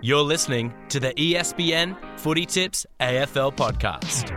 [0.00, 4.30] You're listening to the ESPN Footy Tips AFL podcast.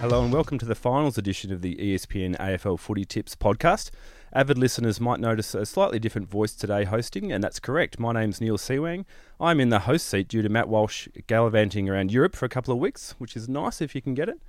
[0.00, 3.92] Hello and welcome to the finals edition of the ESPN AFL Footy Tips podcast.
[4.32, 8.00] Avid listeners might notice a slightly different voice today hosting, and that's correct.
[8.00, 9.04] My name's Niall Seewang.
[9.38, 12.74] I'm in the host seat due to Matt Walsh gallivanting around Europe for a couple
[12.74, 14.40] of weeks, which is nice if you can get it.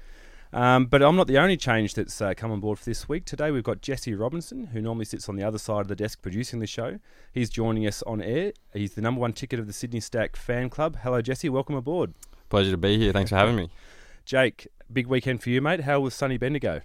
[0.53, 3.25] Um, but I'm not the only change that's uh, come on board for this week.
[3.25, 6.21] Today we've got Jesse Robinson, who normally sits on the other side of the desk
[6.21, 6.99] producing the show.
[7.33, 8.53] He's joining us on air.
[8.73, 10.99] He's the number one ticket of the Sydney Stack fan club.
[11.03, 11.49] Hello, Jesse.
[11.49, 12.13] Welcome aboard.
[12.49, 13.11] Pleasure to be here.
[13.11, 13.69] Thanks for having me.
[14.25, 15.81] Jake, big weekend for you, mate.
[15.81, 16.81] How was Sunny Bendigo?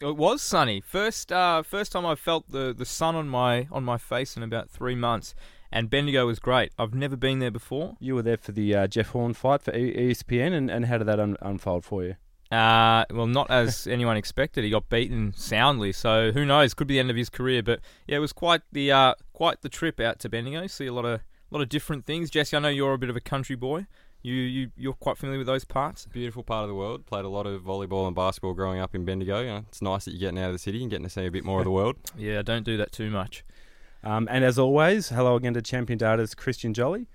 [0.00, 0.80] It was sunny.
[0.80, 4.42] First, uh, first time I felt the, the sun on my on my face in
[4.42, 5.34] about three months,
[5.70, 6.72] and Bendigo was great.
[6.78, 7.94] I've never been there before.
[8.00, 10.98] You were there for the uh, Jeff Horn fight for E- ESPN, and, and how
[10.98, 12.16] did that un- unfold for you?
[12.52, 14.62] Uh, well, not as anyone expected.
[14.62, 16.74] He got beaten soundly, so who knows?
[16.74, 17.62] Could be the end of his career.
[17.62, 20.66] But yeah, it was quite the uh, quite the trip out to Bendigo.
[20.66, 21.20] See a lot of
[21.50, 22.30] lot of different things.
[22.30, 23.86] Jesse, I know you're a bit of a country boy.
[24.20, 26.06] You you you're quite familiar with those parts.
[26.12, 27.06] Beautiful part of the world.
[27.06, 29.40] Played a lot of volleyball and basketball growing up in Bendigo.
[29.40, 31.24] You know, it's nice that you're getting out of the city and getting to see
[31.24, 31.96] a bit more of the world.
[32.18, 33.44] Yeah, don't do that too much.
[34.04, 37.06] Um, and as always, hello again to Champion Data's Christian Jolly.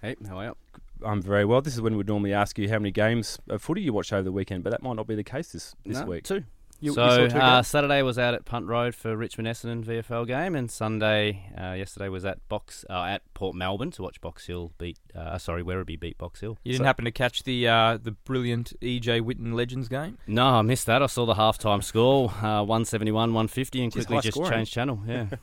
[0.00, 0.56] Hey, how are you?
[1.04, 1.60] I'm very well.
[1.60, 4.22] This is when we'd normally ask you how many games of footy you watched over
[4.22, 6.24] the weekend, but that might not be the case this, this No, week.
[6.24, 6.44] Two.
[6.80, 7.60] You, so you two uh.
[7.64, 12.08] Saturday was out at Punt Road for Richmond Essendon VFL game, and Sunday uh, yesterday
[12.08, 14.96] was at Box uh, at Port Melbourne to watch Box Hill beat.
[15.12, 16.56] Uh, sorry, Werribee beat Box Hill.
[16.62, 20.18] You didn't So- happen to catch the uh, the brilliant EJ Whitten Legends game?
[20.28, 21.02] No, I missed that.
[21.02, 24.38] I saw the halftime score, uh, one seventy one, one fifty, and quickly high just
[24.44, 25.00] changed channel.
[25.04, 25.26] Yeah.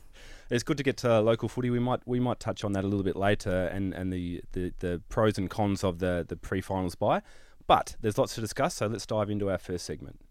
[0.49, 1.69] It's good to get to local footy.
[1.69, 4.73] We might we might touch on that a little bit later, and, and the, the,
[4.79, 7.21] the pros and cons of the the pre-finals bye.
[7.67, 10.21] But there's lots to discuss, so let's dive into our first segment.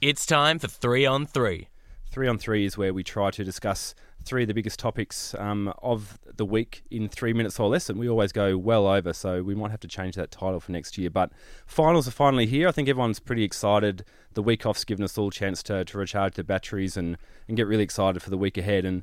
[0.00, 1.68] It's time for three on three.
[2.10, 3.94] Three on three is where we try to discuss
[4.24, 7.98] three of the biggest topics um, of the week in three minutes or less, and
[7.98, 10.96] we always go well over, so we might have to change that title for next
[10.98, 11.10] year.
[11.10, 11.32] But
[11.66, 12.68] finals are finally here.
[12.68, 14.04] I think everyone's pretty excited.
[14.34, 17.18] The week off's given us all a chance to, to recharge the batteries and,
[17.48, 18.84] and get really excited for the week ahead.
[18.84, 19.02] And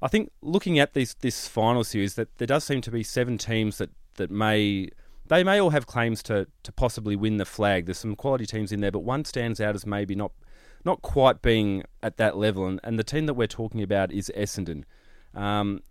[0.00, 3.38] I think looking at this this final series, that there does seem to be seven
[3.38, 4.88] teams that, that may
[5.28, 7.86] they may all have claims to, to possibly win the flag.
[7.86, 10.32] There's some quality teams in there, but one stands out as maybe not
[10.84, 12.66] not quite being at that level.
[12.66, 14.84] And, and the team that we're talking about is Essendon.
[15.34, 15.82] Um,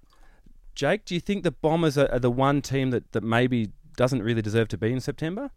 [0.76, 4.24] Jake, do you think the Bombers are, are the one team that, that maybe doesn't
[4.24, 5.52] really deserve to be in September?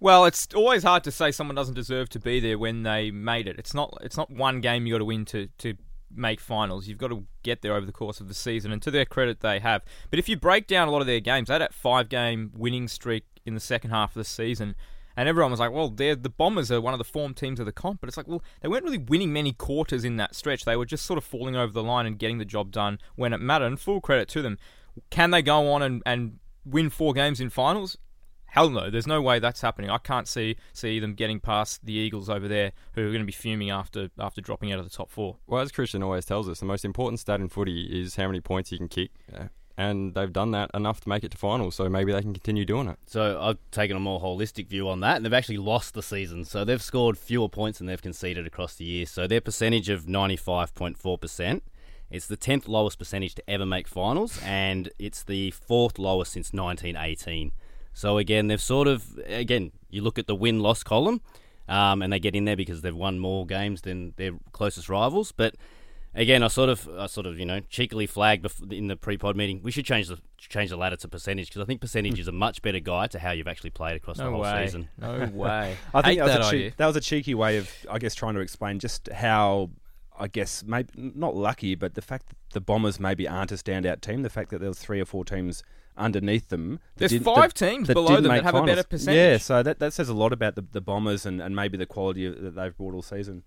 [0.00, 3.46] Well, it's always hard to say someone doesn't deserve to be there when they made
[3.46, 3.56] it.
[3.58, 5.74] It's not it's not one game you got to win to to
[6.14, 6.88] make finals.
[6.88, 9.40] You've got to get there over the course of the season, and to their credit,
[9.40, 9.82] they have.
[10.10, 12.50] But if you break down a lot of their games, they had that five game
[12.54, 14.74] winning streak in the second half of the season.
[15.16, 17.72] And everyone was like, well, the Bombers are one of the form teams of the
[17.72, 18.00] comp.
[18.00, 20.64] But it's like, well, they weren't really winning many quarters in that stretch.
[20.64, 23.32] They were just sort of falling over the line and getting the job done when
[23.32, 23.66] it mattered.
[23.66, 24.58] And full credit to them.
[25.10, 27.98] Can they go on and, and win four games in finals?
[28.46, 29.88] Hell no, there's no way that's happening.
[29.88, 33.24] I can't see see them getting past the Eagles over there, who are going to
[33.24, 35.38] be fuming after after dropping out of the top four.
[35.46, 38.42] Well, as Christian always tells us, the most important stat in footy is how many
[38.42, 39.10] points you can kick.
[39.76, 42.64] And they've done that enough to make it to finals, so maybe they can continue
[42.64, 42.98] doing it.
[43.06, 46.44] So I've taken a more holistic view on that, and they've actually lost the season.
[46.44, 49.06] So they've scored fewer points than they've conceded across the year.
[49.06, 51.62] So their percentage of 95.4%,
[52.10, 56.52] it's the 10th lowest percentage to ever make finals, and it's the fourth lowest since
[56.52, 57.52] 1918.
[57.94, 61.22] So again, they've sort of, again, you look at the win-loss column,
[61.68, 65.32] um, and they get in there because they've won more games than their closest rivals,
[65.32, 65.54] but
[66.14, 69.60] again, I sort of, I sort of, you know, cheekily flagged in the pre-pod meeting.
[69.62, 72.32] We should change the change the ladder to percentage because I think percentage is a
[72.32, 74.66] much better guide to how you've actually played across the whole way.
[74.66, 74.88] season.
[74.98, 75.76] No way.
[75.94, 76.72] I think Hate that was, that a idea.
[76.76, 79.70] that was a cheeky way of, I guess, trying to explain just how,
[80.18, 84.00] I guess, maybe not lucky, but the fact that the Bombers maybe aren't a standout
[84.00, 85.62] team, the fact that there was three or four teams
[85.96, 86.80] underneath them.
[86.96, 89.16] There's didn't- five that- teams that below them that make have a better percentage.
[89.16, 91.86] Yeah, so that, that says a lot about the, the Bombers and, and maybe the
[91.86, 93.42] quality of, that they've brought all season.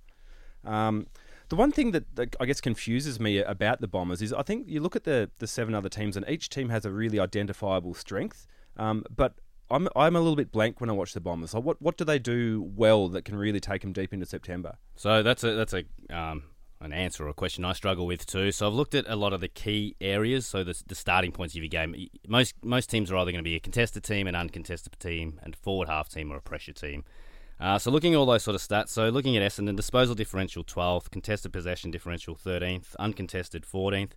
[0.64, 1.08] Um,
[1.50, 4.68] the one thing that, that I guess confuses me about the Bombers is I think
[4.68, 7.94] you look at the, the seven other teams and each team has a really identifiable
[7.94, 8.48] strength,
[8.78, 9.36] um, but
[9.70, 11.54] I'm I'm a little bit blank when I watch the Bombers.
[11.54, 14.78] Like what what do they do well that can really take them deep into September?
[14.96, 16.44] So that's a that's a um,
[16.82, 18.52] an answer or a question I struggle with too.
[18.52, 20.46] So I've looked at a lot of the key areas.
[20.46, 21.96] So the, the starting points of your game.
[22.28, 25.56] Most most teams are either going to be a contested team, an uncontested team, and
[25.56, 27.04] forward half team or a pressure team.
[27.60, 28.90] Uh, so looking at all those sort of stats.
[28.90, 34.12] So looking at Essendon, disposal differential 12th, contested possession differential 13th, uncontested 14th,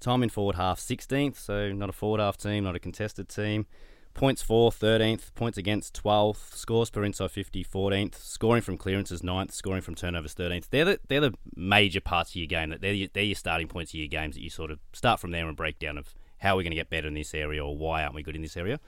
[0.00, 1.36] time in forward half 16th.
[1.36, 3.66] So not a forward half team, not a contested team.
[4.12, 9.52] Points for 13th, points against 12th, scores per inside 50 14th, scoring from clearances 9th,
[9.52, 10.68] scoring from turnovers 13th.
[10.70, 12.70] They're the, they're the major parts of your game.
[12.70, 15.20] That they're, your- they're your starting points of your games that you sort of start
[15.20, 17.34] from there and break down of how are we going to get better in this
[17.34, 18.80] area or why aren't we good in this area.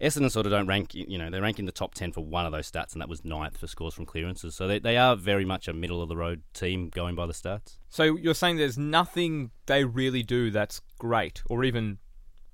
[0.00, 2.46] Essendon sort of don't rank, you know, they rank in the top 10 for one
[2.46, 4.54] of those stats, and that was ninth for scores from clearances.
[4.54, 7.32] So they, they are very much a middle of the road team going by the
[7.32, 7.78] stats.
[7.88, 11.98] So you're saying there's nothing they really do that's great or even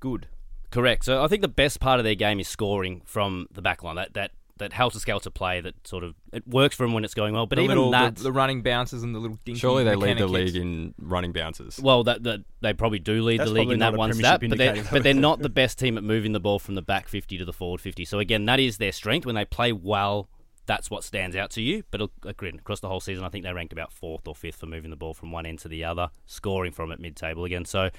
[0.00, 0.28] good.
[0.70, 1.04] Correct.
[1.04, 3.96] So I think the best part of their game is scoring from the back line.
[3.96, 7.14] That that that helter skelter play that sort of it works for them when it's
[7.14, 7.46] going well.
[7.46, 9.96] But the even little, that, the, the running bounces and the little dinky Surely they
[9.96, 11.80] lead the mechanic league in running bounces.
[11.80, 14.50] well, that, that they probably do lead That's the league in that one premiership stat,
[14.50, 17.08] but they're, but they're not the best team at moving the ball from the back
[17.08, 18.04] fifty to the forward fifty.
[18.04, 20.28] So again, that is their strength when they play well.
[20.66, 21.82] That's what stands out to you.
[21.90, 24.56] But uh, again, across the whole season, I think they ranked about fourth or fifth
[24.56, 27.64] for moving the ball from one end to the other, scoring from it mid-table again.
[27.64, 27.90] So.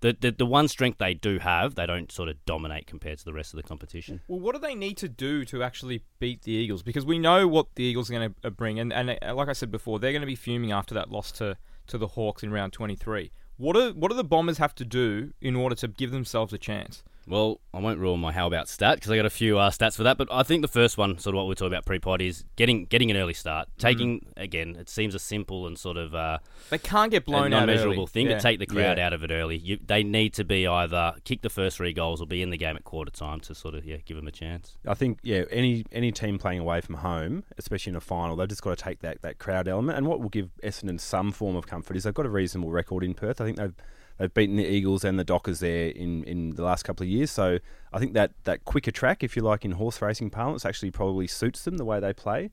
[0.00, 3.24] The, the, the one strength they do have, they don't sort of dominate compared to
[3.24, 4.20] the rest of the competition.
[4.28, 6.82] Well, what do they need to do to actually beat the Eagles?
[6.82, 9.52] Because we know what the Eagles are going to bring, and, and uh, like I
[9.52, 11.56] said before, they're going to be fuming after that loss to,
[11.86, 13.30] to the Hawks in round 23.
[13.56, 16.58] What do what do the Bombers have to do in order to give themselves a
[16.58, 17.02] chance?
[17.28, 19.96] Well, I won't rule my how about stat because I got a few uh, stats
[19.96, 20.16] for that.
[20.16, 22.84] But I think the first one, sort of what we're talking about pre-pod, is getting
[22.84, 23.68] getting an early start.
[23.78, 26.38] Taking again, it seems a simple and sort of uh,
[26.70, 28.06] They can't get blown out non-measurable early.
[28.06, 28.34] thing, Yeah.
[28.34, 29.06] but take the crowd Yeah.
[29.06, 29.56] out of it early.
[29.56, 32.56] You, they need to be either kick the first three goals or be in the
[32.56, 34.76] game at quarter time to sort of yeah give them a chance.
[34.86, 38.48] I think yeah, any any team playing away from home, especially in a final, they've
[38.48, 39.98] just got to take that, that crowd element.
[39.98, 43.02] And what will give Essendon some form of comfort is they've got a reasonable record
[43.02, 43.40] in Perth.
[43.40, 43.74] I think they've
[44.18, 47.30] they've beaten the Eagles and the Dockers there in, in the last couple of years.
[47.30, 47.58] So
[47.92, 51.26] I think that that quicker track, if you like, in horse racing parlance, actually probably
[51.26, 52.50] suits them the way they play.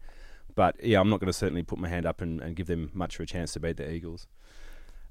[0.55, 2.91] But yeah, I'm not going to certainly put my hand up and, and give them
[2.93, 4.27] much of a chance to beat the Eagles.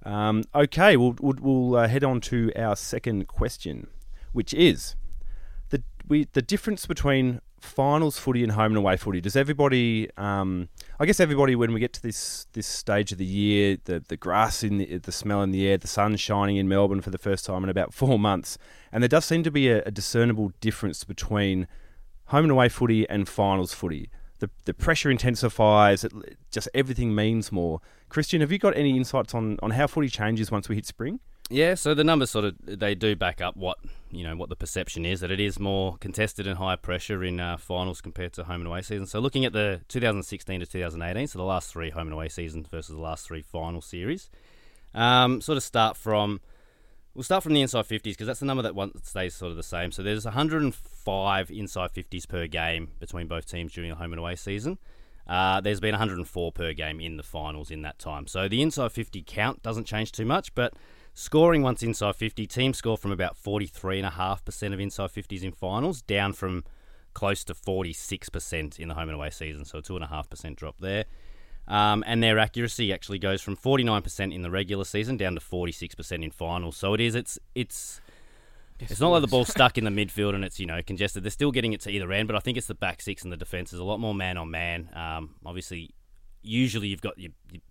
[0.04, 3.86] Um, okay, we'll we'll, we'll uh, head on to our second question,
[4.32, 4.96] which is
[5.70, 9.20] the we the difference between finals footy and home and away footy.
[9.20, 10.08] Does everybody?
[10.16, 10.68] Um,
[10.98, 14.16] I guess everybody when we get to this this stage of the year, the the
[14.16, 17.18] grass in the, the smell in the air, the sun shining in Melbourne for the
[17.18, 18.58] first time in about four months,
[18.90, 21.66] and there does seem to be a, a discernible difference between
[22.26, 24.10] home and away footy and finals footy.
[24.38, 26.02] The, the pressure intensifies.
[26.02, 26.12] It,
[26.50, 27.80] just everything means more.
[28.08, 31.20] Christian, have you got any insights on, on how footy changes once we hit spring?
[31.52, 33.76] Yeah, so the numbers sort of they do back up what
[34.10, 37.40] you know what the perception is that it is more contested and higher pressure in
[37.40, 39.10] uh, finals compared to home and away seasons.
[39.10, 42.68] So looking at the 2016 to 2018, so the last three home and away seasons
[42.68, 44.30] versus the last three final series,
[44.94, 46.40] um, sort of start from
[47.14, 49.58] we'll start from the inside 50s because that's the number that one stays sort of
[49.58, 49.92] the same.
[49.92, 54.36] So there's 105 inside 50s per game between both teams during the home and away
[54.36, 54.78] season.
[55.26, 58.26] Uh, there's been 104 per game in the finals in that time.
[58.26, 60.72] So the inside 50 count doesn't change too much, but
[61.14, 66.32] scoring once inside 50, teams score from about 43.5% of inside 50s in finals, down
[66.32, 66.64] from
[67.14, 69.64] close to 46% in the home and away season.
[69.64, 71.04] So a 2.5% drop there.
[71.68, 76.24] Um, and their accuracy actually goes from 49% in the regular season down to 46%
[76.24, 76.76] in finals.
[76.76, 78.00] So it is, it's, it's,
[78.80, 81.22] it's not like the ball's stuck in the midfield and it's you know congested.
[81.22, 83.32] They're still getting it to either end, but I think it's the back six and
[83.32, 84.90] the defense is a lot more man on man.
[84.94, 85.90] Um, obviously,
[86.42, 87.62] usually you've got your, your,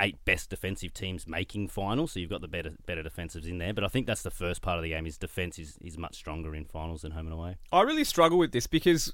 [0.00, 3.72] eight best defensive teams making finals, so you've got the better better defensives in there.
[3.72, 5.06] But I think that's the first part of the game.
[5.06, 7.56] Is defense is, is much stronger in finals than home and away.
[7.72, 9.12] I really struggle with this because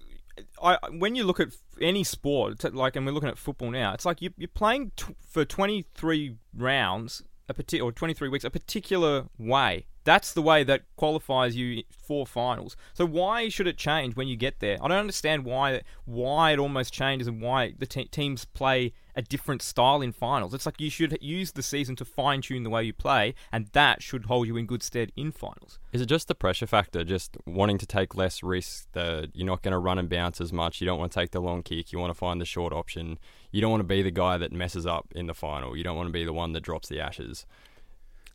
[0.63, 1.49] I when you look at
[1.81, 5.15] any sport, like and we're looking at football now, it's like you, you're playing t-
[5.29, 9.87] for 23 rounds, a parti- or 23 weeks, a particular way.
[10.07, 12.77] That's the way that qualifies you for finals.
[12.95, 14.79] So why should it change when you get there?
[14.81, 19.23] I don't understand why why it almost changes and why the te- teams play a
[19.23, 20.55] different style in finals.
[20.55, 23.67] It's like you should use the season to fine tune the way you play, and
[23.73, 25.81] that should hold you in good stead in finals.
[25.93, 28.87] Is it just the pressure factor, just wanting to take less risk?
[28.93, 30.81] That you're not going to run and bounce as much.
[30.81, 31.91] You don't want to take the long kick.
[31.91, 33.19] You want to find the short option.
[33.51, 35.77] You don't want to be the guy that messes up in the final.
[35.77, 37.45] You don't want to be the one that drops the ashes.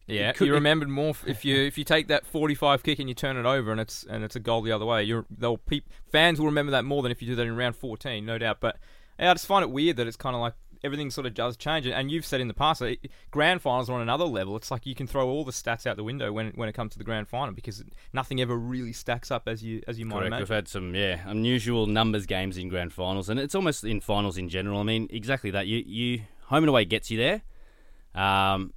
[0.07, 3.15] Yeah, could- you remembered more if you if you take that forty-five kick and you
[3.15, 5.03] turn it over and it's and it's a goal the other way.
[5.03, 7.75] You're they'll peop, fans will remember that more than if you do that in round
[7.75, 8.57] fourteen, no doubt.
[8.59, 8.77] But
[9.19, 10.53] yeah, I just find it weird that it's kind of like
[10.83, 11.85] everything sort of does change.
[11.85, 14.55] And you've said in the past that it- grand finals are on another level.
[14.57, 16.91] It's like you can throw all the stats out the window when when it comes
[16.93, 20.15] to the grand final because nothing ever really stacks up as you as you might
[20.15, 20.27] Correct.
[20.27, 20.41] imagine.
[20.43, 24.37] We've had some yeah unusual numbers games in grand finals, and it's almost in finals
[24.37, 24.79] in general.
[24.79, 25.67] I mean, exactly that.
[25.67, 27.43] You you home and away gets you there,
[28.15, 28.73] um,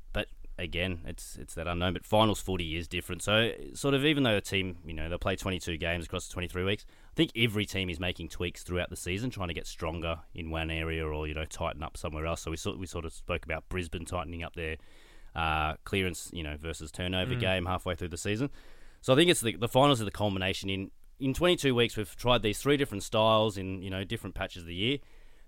[0.59, 1.95] again, it's it's that unknown.
[1.95, 3.23] But finals footy is different.
[3.23, 6.33] So sort of even though a team you know they'll play 22 games across the
[6.35, 9.67] 23 weeks, I think every team is making tweaks throughout the season, trying to get
[9.67, 12.43] stronger in one area or you know tighten up somewhere else.
[12.43, 14.77] So we sort we sort of spoke about Brisbane tightening up their
[15.35, 18.51] uh, clearance you know versus turnover game halfway through the season.
[19.01, 22.15] So I think it's the the finals are the culmination in in 22 weeks we've
[22.17, 24.99] tried these three different styles in you know different patches of the year.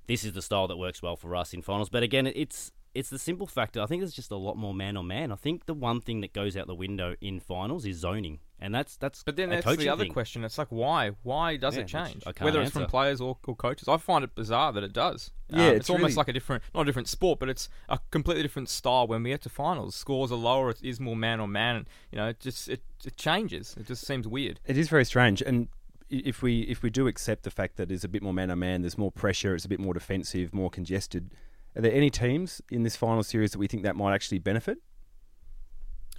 [0.06, 1.88] This is the style that works well for us in finals.
[1.88, 3.80] But again, it's it's the simple factor.
[3.82, 5.30] I think there's just a lot more man on man.
[5.32, 8.74] I think the one thing that goes out the window in finals is zoning, and
[8.74, 9.22] that's that's.
[9.22, 10.12] But then a that's the coaching other thing.
[10.12, 10.44] question.
[10.44, 11.10] It's like why?
[11.22, 12.22] Why does Yeah, it change?
[12.26, 14.92] I can't Whether it's from players or, or coaches, I find it bizarre that it
[14.92, 15.30] does.
[15.48, 17.68] Yeah, Um, it's it's, almost really- like a different, not a different sport, but it's
[17.88, 19.06] a completely different style.
[19.06, 20.70] When we get to finals, scores are lower.
[20.70, 21.86] It is more man on man.
[22.10, 23.76] You know, it just it, it changes.
[23.78, 24.60] It just seems weird.
[24.66, 25.68] It is very strange, and
[26.08, 28.58] if we if we do accept the fact that there's a bit more man on
[28.60, 31.30] man, there's more pressure, it's a bit more defensive, more congested.
[31.76, 34.78] Are there any teams in this final series that we think that might actually benefit?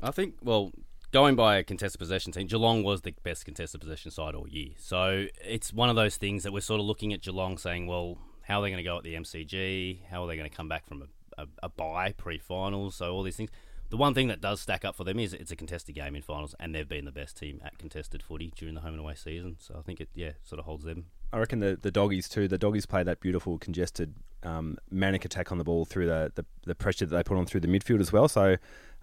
[0.02, 0.72] I think, well,
[1.12, 4.70] going by a contested possession team, Geelong was the best contested possession side all year.
[4.78, 8.20] So it's one of those things that we're sort of looking at Geelong saying, well,
[8.44, 10.06] how are they going to go at the MCG?
[10.12, 11.02] How are they going to come back from
[11.38, 12.96] a, a, a bye pre finals?
[12.96, 13.50] So all these things.
[13.90, 16.22] The one thing that does stack up for them is it's a contested game in
[16.22, 19.16] finals, and they've been the best team at contested footy during the home and away
[19.16, 19.56] season.
[19.60, 21.06] So I think it, yeah, sort of holds them.
[21.32, 22.50] I reckon the the doggies too.
[22.50, 24.16] The doggies play that beautiful congested
[24.48, 27.46] um, manic attack on the ball through the, the the pressure that they put on
[27.46, 28.28] through the midfield as well.
[28.28, 28.58] So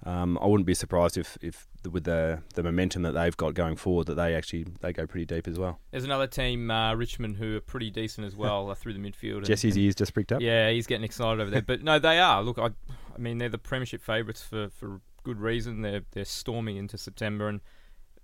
[0.05, 3.77] um, I wouldn't be surprised if if with the the momentum that they've got going
[3.77, 5.79] forward that they actually they go pretty deep as well.
[5.91, 9.39] There's another team, uh, Richmond, who are pretty decent as well uh, through the midfield.
[9.39, 10.41] and- Jesse's ears just pricked up.
[10.41, 11.63] Yeah, he's getting excited over there.
[11.67, 12.43] But no, they are.
[12.43, 12.67] Look, I,
[13.15, 15.83] I mean, they're the premiership favourites for, for good reason.
[15.83, 17.61] They're they're storming into September, and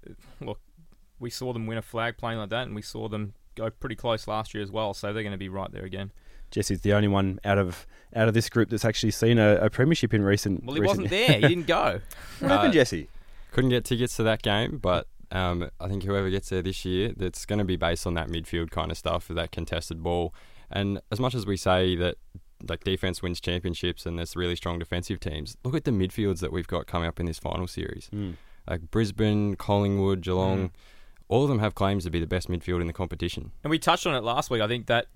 [0.09, 0.13] uh,
[0.45, 0.61] look,
[1.19, 3.97] we saw them win a flag playing like that, and we saw them go pretty
[3.97, 4.95] close last year as well.
[4.95, 6.13] So they're going to be right there again.
[6.51, 9.71] Jesse's the only one out of out of this group that's actually seen a, a
[9.71, 10.65] premiership in recent.
[10.65, 11.35] Well, he recent- wasn't there.
[11.41, 12.01] He didn't go.
[12.41, 13.09] what happened, Uh, Jesse?
[13.53, 17.13] Couldn't get tickets to that game, but um, I think whoever gets there this year,
[17.17, 20.35] that's going to be based on that midfield kind of stuff, that contested ball.
[20.71, 22.17] And as much as we say that
[22.69, 26.53] like defense wins championships and there's really strong defensive teams, look at the midfields that
[26.53, 28.09] we've got coming up in this final series.
[28.13, 28.35] Mm.
[28.69, 30.71] Like Brisbane, Collingwood, Geelong, Mm.
[31.29, 33.53] all of them have claims to be the best midfield in the competition.
[33.65, 34.61] And we touched on it last week.
[34.61, 35.07] I think that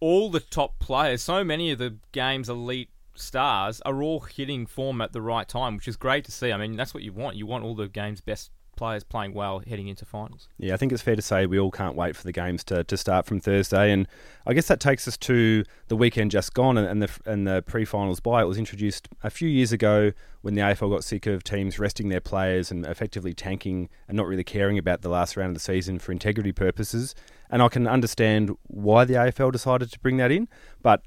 [0.00, 5.00] all the top players, so many of the game's elite stars, are all hitting form
[5.00, 6.52] at the right time, which is great to see.
[6.52, 7.36] I mean, that's what you want.
[7.36, 10.48] You want all the game's best players playing well heading into finals.
[10.56, 12.82] Yeah, I think it's fair to say we all can't wait for the games to,
[12.82, 14.08] to start from Thursday, and
[14.46, 17.60] I guess that takes us to the weekend just gone and, and the and the
[17.60, 18.40] pre-finals bye.
[18.40, 22.08] It was introduced a few years ago when the AFL got sick of teams resting
[22.08, 25.60] their players and effectively tanking and not really caring about the last round of the
[25.60, 27.14] season for integrity purposes.
[27.50, 30.48] And I can understand why the AFL decided to bring that in,
[30.80, 31.02] but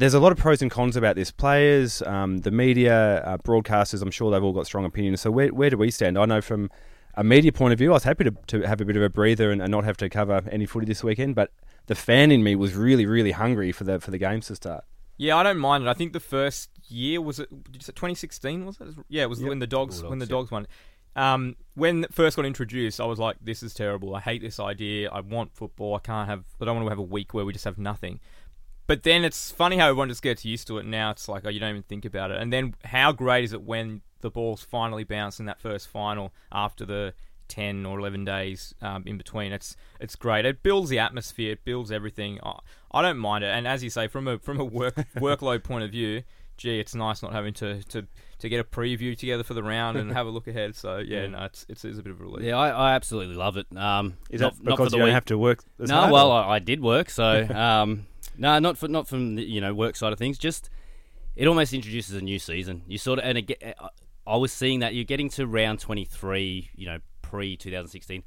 [0.00, 1.30] there's a lot of pros and cons about this.
[1.30, 5.20] Players, um, the media, uh, broadcasters, I'm sure they've all got strong opinions.
[5.20, 6.18] So where, where do we stand?
[6.18, 6.70] I know from
[7.14, 9.10] a media point of view, I was happy to, to have a bit of a
[9.10, 11.34] breather and, and not have to cover any footy this weekend.
[11.34, 11.52] But
[11.86, 14.84] the fan in me was really, really hungry for the for the games to start.
[15.18, 15.88] Yeah, I don't mind it.
[15.88, 17.50] I think the first year was it.
[17.64, 18.64] Did you say 2016?
[18.64, 18.88] Was it?
[19.08, 19.48] Yeah, it was Yep.
[19.50, 20.66] when the dogs when the Bulldogs, dogs won.
[21.16, 24.14] Um, when it first got introduced, I was like, "This is terrible.
[24.14, 25.10] I hate this idea.
[25.10, 25.94] I want football.
[25.96, 26.44] I can't have.
[26.60, 28.20] I don't want to have a week where we just have nothing."
[28.90, 30.84] But then it's funny how everyone just gets used to it.
[30.84, 32.38] Now it's like, oh, you don't even think about it.
[32.42, 36.32] And then how great is it when the balls finally bounce in that first final
[36.50, 37.14] after the
[37.46, 39.52] 10 or 11 days um, in between.
[39.52, 40.44] It's it's great.
[40.44, 41.52] It builds the atmosphere.
[41.52, 42.40] It builds everything.
[42.42, 42.58] I,
[42.90, 43.54] I don't mind it.
[43.54, 46.24] And as you say, from a from a work workload point of view,
[46.56, 48.08] gee, it's nice not having to, to,
[48.40, 50.74] to get a preview together for the round and have a look ahead.
[50.74, 52.44] So yeah, no, it's it's, it's a bit of a relief.
[52.44, 53.66] Yeah, I, I absolutely love it.
[53.76, 55.14] Um, Is not, that not for because the you don't week.
[55.14, 55.62] have to work?
[55.78, 58.06] As no, hard, well, I, I did work, so um,
[58.36, 60.38] no, not for not from the you know work side of things.
[60.38, 60.70] Just
[61.36, 62.82] it almost introduces a new season.
[62.86, 63.72] You sort of and it, eh,
[64.26, 68.22] I was seeing that you're getting to round 23, you know, pre 2016,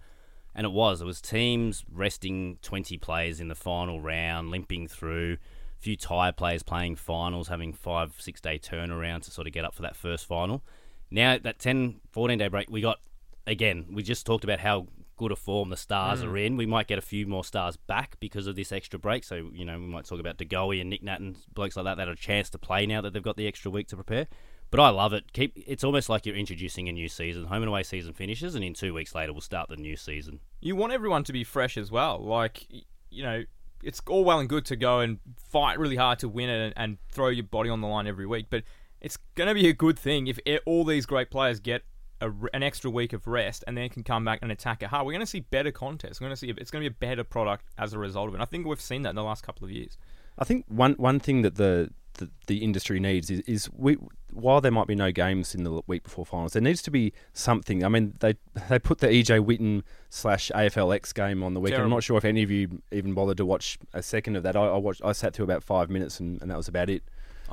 [0.56, 5.38] and it was it was teams resting 20 players in the final round, limping through.
[5.80, 9.66] A few tired players playing finals, having five, six day turnaround to sort of get
[9.66, 10.64] up for that first final.
[11.12, 13.00] Now, that 10, 14 day break, we got,
[13.46, 16.28] again, we just talked about how good a form the stars mm.
[16.28, 16.58] are in.
[16.58, 19.24] We might get a few more stars back because of this extra break.
[19.24, 21.98] So, you know, we might talk about DeGoey and Nic Nat and blokes like that
[21.98, 24.28] that have a chance to play now that they've got the extra week to prepare.
[24.72, 25.34] But I love it.
[25.34, 27.46] Keep It's almost like you're introducing a new season.
[27.46, 30.40] Home and away season finishes, and in two weeks later, we'll start the new season.
[30.62, 32.18] you want everyone to be fresh as well.
[32.20, 32.66] Like,
[33.12, 33.44] you know,
[33.84, 36.74] it's all well and good to go and fight really hard to win it and,
[36.76, 38.64] and throw your body on the line every week, but
[39.02, 41.84] it's going to be a good thing if e- all these great players get
[42.22, 45.06] a an extra week of rest and then can come back and attack it hard.
[45.06, 46.20] We're going to see better contests.
[46.20, 48.36] We're going to see it's going to be a better product as a result of
[48.36, 48.42] it.
[48.42, 49.98] I think we've seen that in the last couple of years.
[50.38, 53.98] I think one one thing that the the, the industry needs is, is we
[54.32, 57.14] while there might be no games in the week before finals, there needs to be
[57.34, 57.84] something.
[57.84, 58.36] I mean, they
[58.70, 61.84] they put the EJ Whitten slash AFLX game on the weekend.
[61.84, 64.56] I'm not sure if any of you even bothered to watch a second of that.
[64.56, 65.02] I, I watched.
[65.04, 67.04] I sat through about five minutes, and, and that was about it.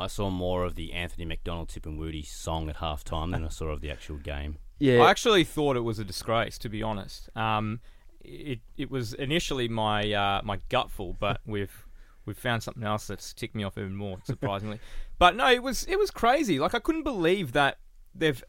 [0.00, 3.90] I saw more of the Anthony McDonald-Tipungwuti song at halftime than I saw of the
[3.90, 4.56] actual game.
[4.78, 7.28] Yeah, I actually thought it was a disgrace, to be honest.
[7.36, 7.80] Um,
[8.20, 11.86] it it was initially my uh, my gutful, but we've
[12.24, 14.80] we've found something else that's ticked me off even more, surprisingly.
[15.18, 16.58] but no, it was it was crazy.
[16.58, 17.78] Like I couldn't believe that
[18.14, 18.42] they've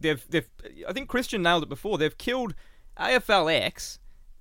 [0.00, 0.48] they've they've.
[0.88, 1.98] I think Christian nailed it before.
[1.98, 2.54] They've killed
[2.98, 3.98] AFLX,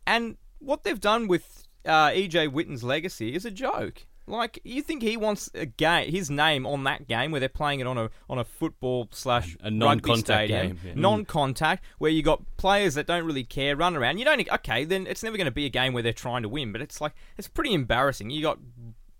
[0.07, 4.05] and what they've done with uh, EJ Whitten's legacy is a joke.
[4.31, 7.81] Like you think he wants a game, his name on that game where they're playing
[7.81, 10.93] it on a on a football slash A non-contact stadium, game, yeah.
[10.95, 14.17] non-contact, where you got players that don't really care, run around.
[14.17, 16.49] You don't okay, then it's never going to be a game where they're trying to
[16.49, 16.71] win.
[16.71, 18.29] But it's like it's pretty embarrassing.
[18.29, 18.59] You got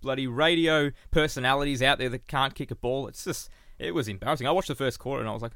[0.01, 3.07] bloody radio personalities out there that can't kick a ball.
[3.07, 3.49] It's just
[3.79, 4.47] it was embarrassing.
[4.47, 5.53] I watched the first quarter and I was like,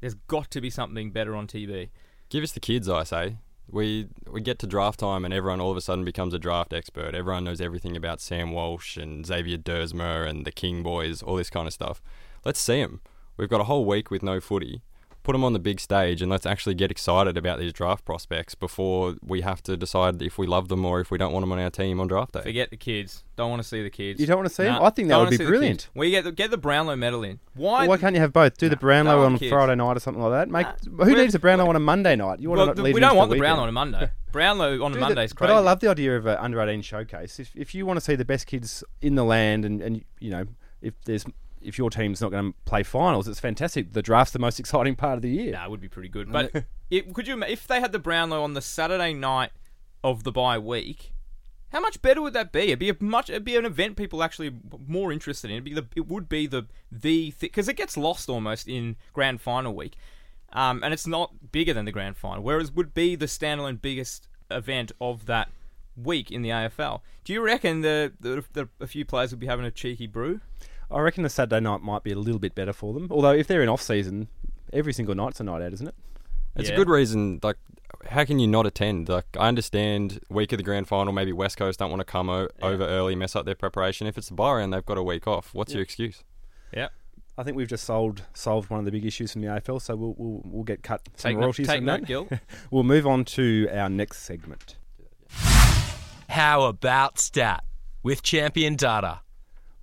[0.00, 1.90] there's got to be something better on TV.
[2.28, 3.36] Give us the kids, I say.
[3.70, 6.72] We we get to draft time and everyone all of a sudden becomes a draft
[6.72, 7.14] expert.
[7.14, 11.50] Everyone knows everything about Sam Walsh and Xavier Duursma and the King boys, all this
[11.50, 12.00] kind of stuff.
[12.44, 13.00] Let's see them.
[13.36, 14.82] We've got a whole week with no footy.
[15.26, 18.54] Put them on the big stage and let's actually get excited about these draft prospects
[18.54, 21.50] before we have to decide if we love them or if we don't want them
[21.50, 22.42] on our team on draft day.
[22.42, 23.24] Forget the kids.
[23.34, 24.20] Don't want to see the kids.
[24.20, 24.82] You don't want to see Nah, them?
[24.84, 25.80] I think that don't would be brilliant.
[25.80, 25.90] kids.
[25.96, 27.40] We get the, get the Brownlow medal in.
[27.54, 27.88] Why?
[27.88, 28.56] Why can't you have both?
[28.56, 29.50] Do the Brownlow on kids.
[29.50, 30.48] Friday night or something like that.
[30.48, 32.38] Make Nah, who we're- needs a Brownlow on a Monday night?
[32.38, 33.42] You want well, to the- lead we don't want the weekend.
[33.48, 34.10] Brownlow on a Monday.
[34.30, 35.52] Brownlow on a Monday is crazy.
[35.52, 37.40] But I love the idea of an under 18 showcase.
[37.40, 40.30] If if you want to see the best kids in the land, and, and you
[40.30, 40.44] know
[40.80, 41.24] if there's
[41.62, 43.92] if your team's not going to play finals, it's fantastic.
[43.92, 45.52] The draft's the most exciting part of the year.
[45.52, 46.28] Nah, it would be pretty good.
[46.32, 49.50] But it, could you if they had the Brownlow on the Saturday night
[50.04, 51.12] of the bye week?
[51.70, 52.60] How much better would that be?
[52.60, 53.28] It'd be a much.
[53.28, 54.54] It'd be an event people actually
[54.86, 55.56] more interested in.
[55.56, 55.86] It'd be the.
[55.96, 59.96] It would be the the because it gets lost almost in grand final week,
[60.52, 62.42] um, and it's not bigger than the grand final.
[62.42, 65.50] Whereas would be the standalone biggest event of that
[65.96, 67.00] week in the AFL.
[67.24, 70.40] Do you reckon the, the, the a few players would be having a cheeky brew?
[70.90, 73.08] I reckon the Saturday night might be a little bit better for them.
[73.10, 74.28] Although if they're in off season,
[74.72, 75.94] every single night's a night out, isn't it?
[76.56, 76.74] It's Yeah.
[76.74, 77.40] a good reason.
[77.42, 77.56] Like,
[78.08, 79.08] how can you not attend?
[79.08, 81.12] Like, I understand week of the grand final.
[81.12, 84.06] Maybe West Coast don't want to come o- over early, mess up their preparation.
[84.06, 85.52] If it's the bye round, they've got a week off.
[85.54, 86.22] What's your excuse?
[86.72, 86.88] Yeah.
[87.38, 89.94] I think we've just solved solved one of the big issues from the AFL, so
[89.94, 92.06] we'll we'll, we'll get cut some Take note, royalties take from that.
[92.06, 92.28] Gil.
[92.70, 94.76] We'll move on to our next segment.
[96.28, 97.64] How about stat
[98.02, 99.20] with champion data?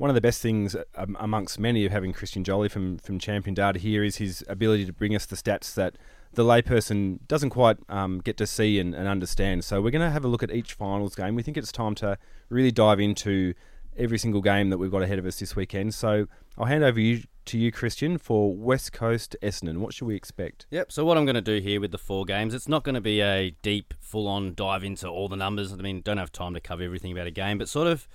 [0.04, 3.54] One of the best things um, amongst many of having Christian Jolly from, from Champion
[3.54, 5.96] Data here is his ability to bring us the stats that
[6.34, 9.64] the layperson doesn't quite um, get to see and, and understand.
[9.64, 11.36] So we're going to have a look at each finals game.
[11.36, 12.18] We think it's time to
[12.50, 13.54] really dive into
[13.96, 15.94] every single game that we've got ahead of us this weekend.
[15.96, 19.78] So I'll hand over you to you, Christian, for West Coast Essendon.
[19.78, 20.66] What should we expect?
[20.70, 20.92] Yep.
[20.92, 23.02] So what I'm going to do here with the four games, it's not going to
[23.02, 25.72] be a deep, full-on dive into all the numbers.
[25.72, 28.06] I mean, don't have time to cover everything about a game, but sort of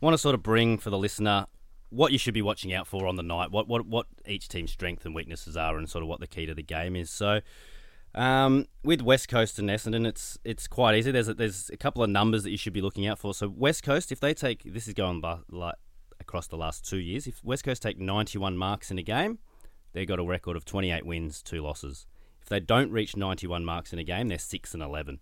[0.00, 1.46] want to sort of bring for the listener
[1.90, 4.70] what you should be watching out for on the night, what what what each team's
[4.70, 7.10] strengths and weaknesses are, and sort of what the key to the game is.
[7.10, 7.40] So.
[8.12, 11.12] Um, with West Coast and Essendon, it's it's quite easy.
[11.12, 13.32] There's a, there's a couple of numbers that you should be looking out for.
[13.32, 15.76] So West Coast, if they take this is going by, like
[16.18, 19.38] across the last two years, if West Coast take 91 marks in a game,
[19.92, 22.08] they've got a record of 28 wins, two losses.
[22.42, 25.20] If they don't reach 91 marks in a game, they're six and 11.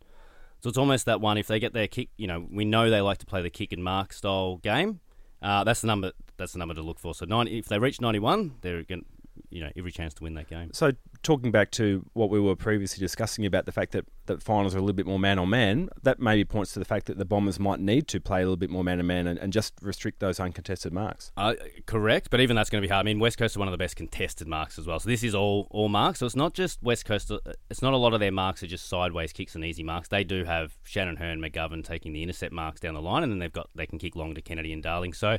[0.61, 1.39] So it's almost that one.
[1.39, 3.73] If they get their kick, you know, we know they like to play the kick
[3.73, 5.01] and mark style game.
[5.41, 6.13] Uh, that's the number.
[6.37, 7.15] That's the number to look for.
[7.15, 9.05] So 90, if they reach 91, they're going,
[9.51, 10.71] you know, every chance to win that game.
[10.73, 14.75] So, talking back to what we were previously discussing about the fact that, that finals
[14.75, 17.19] are a little bit more man on man, that maybe points to the fact that
[17.19, 19.75] the Bombers might need to play a little bit more man on man and just
[19.83, 21.33] restrict those uncontested marks.
[21.37, 21.55] Uh,
[21.87, 23.05] correct, but even that's going to be hard.
[23.05, 25.01] I mean, West Coast are one of the best contested marks as well.
[25.01, 26.21] So this is all all marks.
[26.21, 27.31] So it's not just West Coast.
[27.31, 27.39] uh,
[27.71, 30.09] It's not a lot of their marks are just sideways kicks and easy marks.
[30.09, 33.39] They do have Shannon Hurn, McGovern taking the intercept marks down the line, and then
[33.39, 35.13] they've got they can kick long to Kennedy and Darling.
[35.13, 35.39] So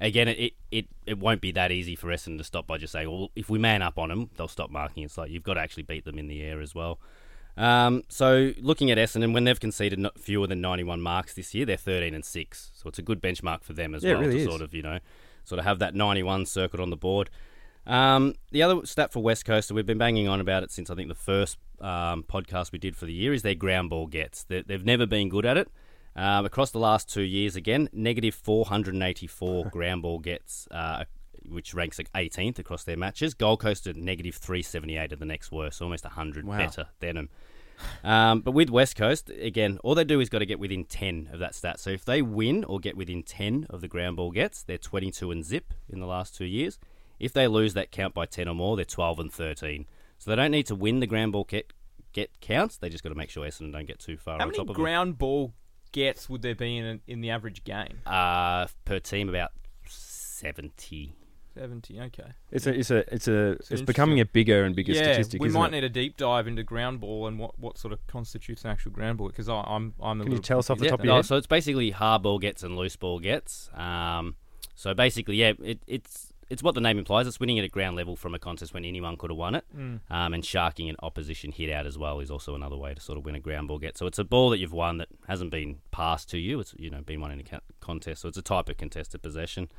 [0.00, 3.08] again, it it, it won't be that easy for Essendon to stop by just saying,
[3.10, 5.04] well, if we man up on them, they'll stop marking.
[5.04, 6.98] It's like you've got to actually beat them in the air as well.
[7.56, 11.76] Um, so looking at Essendon, when they've conceded fewer than 91 marks this year, they're
[11.76, 12.70] 13 and six.
[12.74, 14.48] So it's a good benchmark for them as Yeah, well really to is.
[14.48, 14.98] sort of you know
[15.44, 17.28] sort of have that 91 circled on the board.
[17.86, 20.90] Um, the other stat for West Coast, and we've been banging on about it since
[20.90, 24.06] I think the first um, podcast we did for the year, is their ground ball
[24.06, 24.44] gets.
[24.44, 25.68] They, they've never been good at it.
[26.16, 31.04] Um, across the last two years, again, negative 484 ground ball gets, uh,
[31.48, 33.34] which ranks like 18th across their matches.
[33.34, 36.58] Gold Coast at negative 378 are the next worst, almost 100 Wow.
[36.58, 37.28] better than them.
[38.04, 41.30] Um, but with West Coast, again, all they do is got to get within 10
[41.32, 41.80] of that stat.
[41.80, 45.30] So if they win or get within 10 of the ground ball gets, they're 22
[45.30, 46.78] and zip in the last two years.
[47.18, 49.86] If they lose that count by 10 or more, they're 12 and 13.
[50.18, 51.72] So they don't need to win the ground ball get,
[52.12, 52.76] get counts.
[52.76, 54.68] They just got to make sure Essendon don't get too far How on many top
[54.68, 55.54] of ground ball
[55.92, 58.00] gets would there be in in the average game?
[58.04, 58.12] them.
[58.12, 59.52] Uh, per team, about
[59.86, 61.14] 70.
[61.54, 62.00] Seventy.
[62.00, 62.32] Okay.
[62.52, 65.40] It's a it's a it's a it's, an becoming a bigger and bigger yeah, statistic.
[65.40, 65.72] we isn't might it?
[65.72, 68.92] need a deep dive into ground ball and what, what sort of constitutes an actual
[68.92, 70.20] ground ball because I'm I'm.
[70.20, 71.26] A Can you tell us off the confused top of about your no, head?
[71.26, 73.68] so it's basically hard ball gets and loose ball gets.
[73.74, 74.36] Um,
[74.76, 77.28] so basically, yeah, it, it's it's what the name implies.
[77.28, 79.64] It's winning it at ground level from a contest when anyone could have won it.
[79.74, 80.00] Mm.
[80.10, 83.16] Um, and sharking an opposition hit out as well is also another way to sort
[83.16, 83.96] of win a ground ball get.
[83.96, 86.58] So it's a ball that you've won that hasn't been passed to you.
[86.58, 88.22] It's you know been won in a contest.
[88.22, 89.70] So it's a type of contested possession.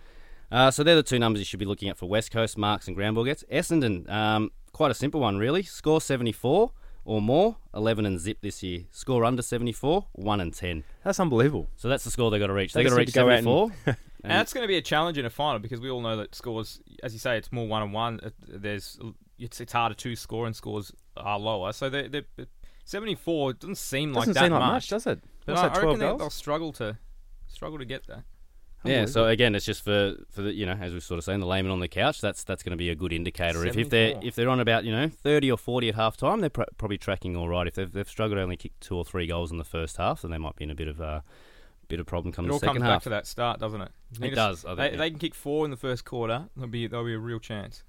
[0.49, 2.87] Uh, so they're the two numbers you should be looking at for West Coast marks
[2.87, 3.43] and ground ball gets.
[3.51, 5.63] Essendon, um, quite a simple one really.
[5.63, 6.71] Score 74
[7.03, 8.81] or more, 11 and zip this year.
[8.91, 10.83] Score under 74, 1 and 10.
[11.03, 11.67] That's unbelievable.
[11.75, 12.73] So that's the score they've got to reach.
[12.73, 13.43] They They got to reach need to go out
[14.23, 16.17] and- And that's going to be a challenge in a final because we all know
[16.17, 18.19] that scores, as you say, it's more one on one.
[18.47, 18.99] There's
[19.39, 21.73] it's it's harder to score and scores are lower.
[21.73, 22.23] So they they
[22.85, 25.23] seventy four doesn't seem like Doesn't that seem like much, much, does it?
[25.45, 26.19] But What's I, that, I reckon they, goals?
[26.19, 26.97] they'll struggle to
[27.47, 28.23] struggle to get there.
[28.83, 31.39] Yeah, so again, it's just for, for the you know as we sort of saying
[31.39, 32.19] the layman on the couch.
[32.19, 33.63] That's that's going to be a good indicator.
[33.65, 36.39] If, if they're if they're on about you know thirty or forty at half time,
[36.41, 37.67] they're pr- probably tracking all right.
[37.67, 40.23] If they've, they've struggled to only kick two or three goals in the first half,
[40.23, 41.23] then they might be in a bit of a
[41.91, 42.91] bit of problem come It the all second comes half.
[42.95, 43.91] back to that start, doesn't it?
[44.13, 44.97] You It need to- does, I think, They, yeah.
[44.97, 46.47] they can kick four in the first quarter.
[46.55, 47.83] There'll be there'll be a real chance.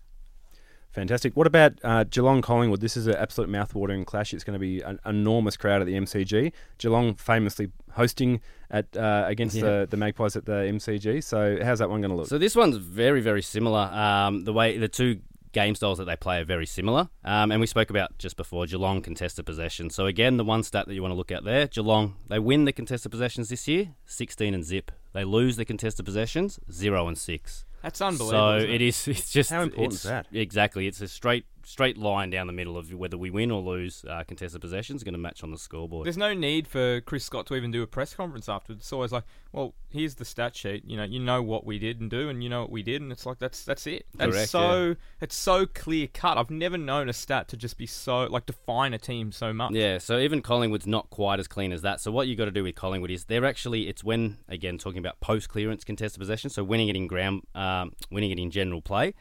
[0.92, 1.34] Fantastic.
[1.34, 2.82] What about uh, Geelong Collingwood?
[2.82, 4.34] This is an absolute mouth-watering clash.
[4.34, 6.52] It's going to be an enormous crowd at the MCG.
[6.76, 9.62] Geelong famously hosting at uh, against Yeah.
[9.62, 11.24] the, the Magpies at the MCG.
[11.24, 12.26] So how's that one going to look?
[12.26, 13.88] So this one's very, very similar.
[13.90, 15.20] Um, the way the two
[15.52, 17.08] game styles that they play are very similar.
[17.24, 19.90] Um, and we spoke about just before Geelong contested possession.
[19.90, 22.64] So again, the one stat that you want to look at there, Geelong they win
[22.64, 24.90] the contested possessions this year, sixteen and zip.
[25.12, 27.64] They lose the contested possessions, zero and six.
[27.82, 28.30] That's unbelievable.
[28.30, 29.08] So isn't it is.
[29.08, 30.26] It's just How important it's, is that?
[30.32, 30.86] Exactly.
[30.86, 34.24] It's a straight straight line down the middle of whether we win or lose uh,
[34.24, 35.02] contested possessions.
[35.02, 36.06] Going to match on the scoreboard.
[36.06, 38.82] There's no need for Chris Scott to even do a press conference afterwards.
[38.82, 40.84] It's always like, well, here's the stat sheet.
[40.86, 43.02] You know, you know what we did and do, and you know what we did,
[43.02, 44.06] and it's like that's that's it.
[44.14, 46.38] That's Correct, so it's so clear cut.
[46.38, 49.72] I've never known a stat to just be so like define a team so much.
[49.72, 52.00] Yeah, so even Collingwood's not quite as clean as that.
[52.00, 54.98] So what you got to do with Collingwood is they're actually it's when again talking
[54.98, 58.80] about post clearance contested possession, so winning it in ground, um, winning it in general
[58.80, 59.14] play.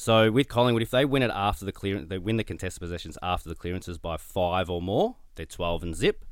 [0.00, 3.18] So with Collingwood, if they win it after the clearance, they win the contested possessions
[3.20, 6.24] after the clearances by five or more, they're twelve and zip.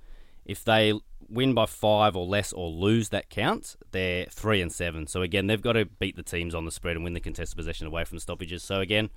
[0.45, 0.93] If they
[1.29, 5.09] win by five or less or lose that count, they're three and seven.
[5.09, 7.57] So again, they've got to beat the teams on the spread and win the contested
[7.57, 8.63] possession away from stoppages.
[8.63, 9.11] So again,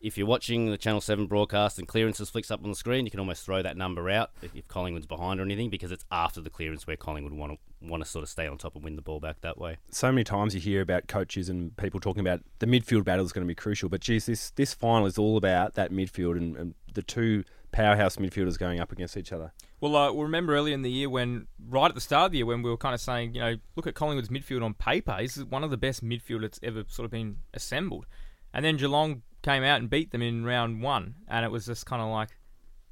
[0.00, 3.10] if you're watching the Channel 7 broadcast and clearances flicks up on the screen, you
[3.10, 6.40] can almost throw that number out if, if Collingwood's behind or anything because it's after
[6.40, 8.96] the clearance where Collingwood want to want to sort of stay on top and win
[8.96, 9.76] the ball back that way.
[9.90, 13.32] so many times you hear about coaches and people talking about the midfield battle is
[13.32, 13.88] going to be crucial.
[13.88, 18.16] But geez, this this final is all about that midfield and, and the two powerhouse
[18.16, 19.52] midfielders going up against each other.
[19.80, 22.38] Well, uh, we'll remember earlier in the year when, right at the start of the
[22.38, 25.16] year, when we were kind of saying, you know, look at Collingwood's midfield on paper.
[25.20, 28.06] This is one of the best midfield that's ever sort of been assembled.
[28.54, 31.86] And then Geelong came out and beat them in round one, and it was just
[31.86, 32.30] kind of like,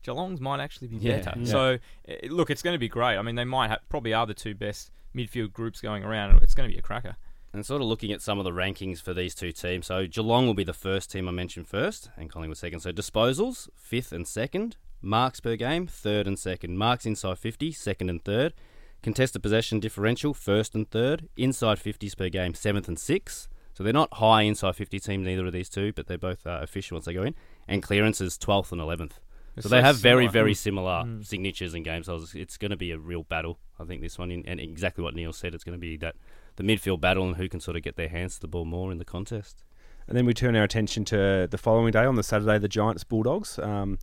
[0.02, 1.34] Geelong's might actually be Yeah, better.
[1.40, 1.44] yeah.
[1.50, 3.16] So, eh, look, it's going to be great.
[3.18, 6.40] I mean, they might have, probably are the two best midfield groups going around.
[6.42, 7.16] It's going to be a cracker.
[7.52, 9.86] And sort of looking at some of the rankings for these two teams.
[9.86, 12.80] So Geelong will be the first team I mentioned first, and Collingwood second.
[12.80, 14.76] So disposals, fifth and second.
[15.02, 16.78] Marks per game, third and second.
[16.78, 18.54] Marks inside 50, second and third.
[19.02, 21.28] Contested possession differential, first and third.
[21.36, 23.48] Inside 50s per game, seventh and sixth.
[23.74, 26.60] So they're not high inside 50 teams, neither of these two, but they're both uh,
[26.62, 27.34] official once they go in.
[27.68, 29.12] And clearances, 12th and 11th.
[29.56, 30.32] It's So they have very, similar.
[30.32, 31.26] very similar Mm.
[31.26, 32.34] signatures and game styles.
[32.34, 34.30] It's going to be a real battle, I think, this one.
[34.46, 36.14] And exactly what Niall said, it's going to be that
[36.56, 38.90] the midfield battle and who can sort of get their hands to the ball more
[38.92, 39.64] in the contest.
[40.06, 43.04] And then we turn our attention to the following day on the Saturday, the Giants
[43.04, 43.58] Bulldogs.
[43.58, 43.98] Um,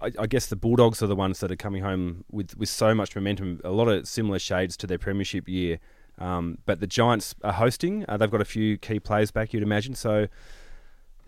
[0.00, 2.94] I, I guess the Bulldogs are the ones that are coming home with, with so
[2.94, 5.78] much momentum, a lot of similar shades to their premiership year.
[6.18, 8.04] Um, but the Giants are hosting.
[8.08, 9.94] Uh, they've got a few key players back, you'd imagine.
[9.94, 10.28] So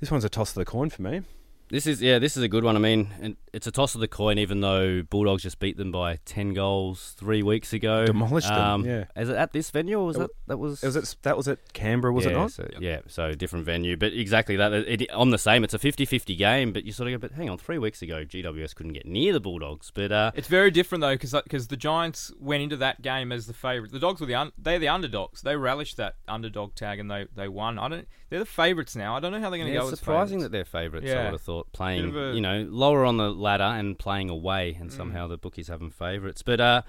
[0.01, 1.23] this one's a toss of the coin for me.
[1.71, 2.77] This is yeah, this is a good one.
[2.77, 6.19] I mean, it's a toss of the coin, even though Bulldogs just beat them by
[6.25, 8.05] ten goals three weeks ago.
[8.05, 9.05] Demolished them, Um, yeah.
[9.17, 10.83] Is it at this venue or was It that that was?
[10.83, 12.53] Was it, that was at Canberra, was yeah, it not?
[12.53, 14.73] So, Yeah, so different venue, but exactly that.
[14.73, 17.49] It, on the same, it's a 50-50 game, but you sort of go, but hang
[17.49, 21.01] on, three weeks ago, GWS couldn't get near the Bulldogs, but uh, It's very different
[21.01, 23.93] though, because because the Giants went into that game as the favourites.
[23.93, 25.41] The Dogs were the un- they're the underdogs.
[25.43, 27.79] They relished that underdog tag and they, they won.
[27.79, 28.07] I don't.
[28.29, 29.17] They're the favourites now.
[29.17, 29.89] I don't know how they're going to yeah, go.
[29.89, 30.43] it's surprising favourites.
[30.45, 31.07] that they're favourites.
[31.07, 31.25] I Yeah.
[31.25, 34.81] would have thought playing, a- you know, lower on the ladder and playing away, Mm.
[34.83, 36.43] and somehow the bookies have them favourites.
[36.43, 36.83] But uh,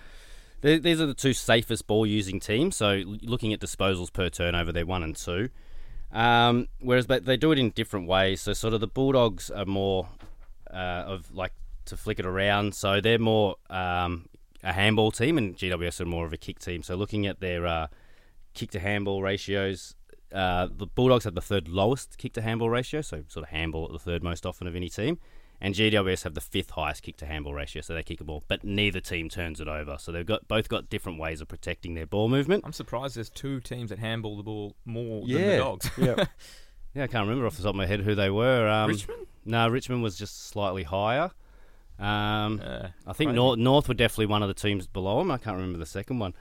[0.61, 2.75] th- these are the two safest ball using teams.
[2.75, 5.49] So looking at disposals per turnover, they're one and two.
[6.11, 8.41] Um, whereas, but they do it in different ways.
[8.41, 10.07] So sort of the Bulldogs are more
[10.71, 11.53] uh, of like
[11.85, 12.73] to flick it around.
[12.75, 14.27] So they're more um,
[14.63, 16.83] a handball team, and GWS are more of a kick team.
[16.83, 17.87] So looking at their uh,
[18.53, 19.95] kick to handball ratios,
[20.33, 23.85] uh, the Bulldogs have the third lowest kick to handball ratio, so sort of handball
[23.85, 25.19] at the third most often of any team.
[25.61, 28.43] And GWS have the fifth highest kick to handball ratio, so they kick a ball,
[28.49, 29.95] but neither team turns it over.
[29.97, 32.63] So they've got both got different ways of protecting their ball movement.
[32.65, 35.89] I'm surprised there's two teams that handball the ball more than the Dogs.
[35.97, 36.25] yeah.
[36.93, 38.69] Yeah, I can't remember off the top of my head who they were.
[38.69, 39.27] Um, Richmond?
[39.43, 41.29] No, Richmond was just slightly higher.
[41.99, 43.35] Um, Uh, I think crazy.
[43.35, 45.29] North, North were definitely one of the teams below them.
[45.29, 46.33] I can't remember the second one.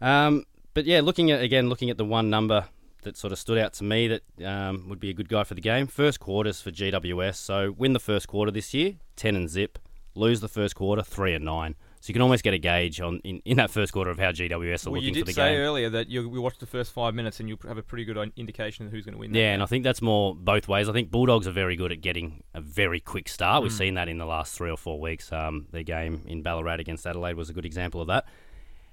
[0.00, 2.66] Um, but yeah, looking at again, looking at the one number
[3.02, 5.54] that sort of stood out to me that um, would be a good guy for
[5.54, 5.86] the game.
[5.86, 7.36] First quarters for GWS.
[7.36, 9.78] So win the first quarter this year, ten and zip.
[10.14, 11.76] Lose the first quarter, three and nine.
[12.00, 14.30] So you can almost get a gauge on in, in that first quarter of how
[14.32, 15.60] GWS are well, you looking did for the say game.
[15.60, 18.16] earlier that you, we watched the first five minutes and you have a pretty good
[18.36, 19.32] indication of who's going to win.
[19.32, 19.54] that Yeah, game.
[19.54, 20.88] and I think that's more both ways.
[20.88, 23.60] I think Bulldogs are very good at getting a very quick start.
[23.60, 23.62] Mm.
[23.64, 25.30] We've seen that in the last three or four weeks.
[25.30, 28.24] Um, their game in Ballarat against Adelaide was a good example of that.